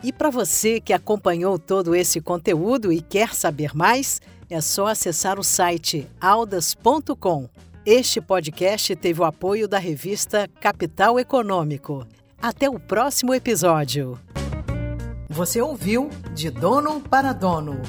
E 0.02 0.10
para 0.10 0.30
você 0.30 0.80
que 0.80 0.94
acompanhou 0.94 1.58
todo 1.58 1.94
esse 1.94 2.22
conteúdo 2.22 2.90
e 2.90 3.02
quer 3.02 3.34
saber 3.34 3.76
mais, 3.76 4.22
é 4.48 4.62
só 4.62 4.86
acessar 4.86 5.38
o 5.38 5.44
site 5.44 6.08
audas.com. 6.18 7.50
Este 7.84 8.18
podcast 8.18 8.96
teve 8.96 9.20
o 9.20 9.24
apoio 9.24 9.68
da 9.68 9.78
revista 9.78 10.48
Capital 10.58 11.20
Econômico. 11.20 12.06
Até 12.40 12.70
o 12.70 12.80
próximo 12.80 13.34
episódio. 13.34 14.18
Você 15.28 15.60
ouviu 15.60 16.08
De 16.34 16.48
Dono 16.48 17.00
para 17.00 17.34
Dono. 17.34 17.82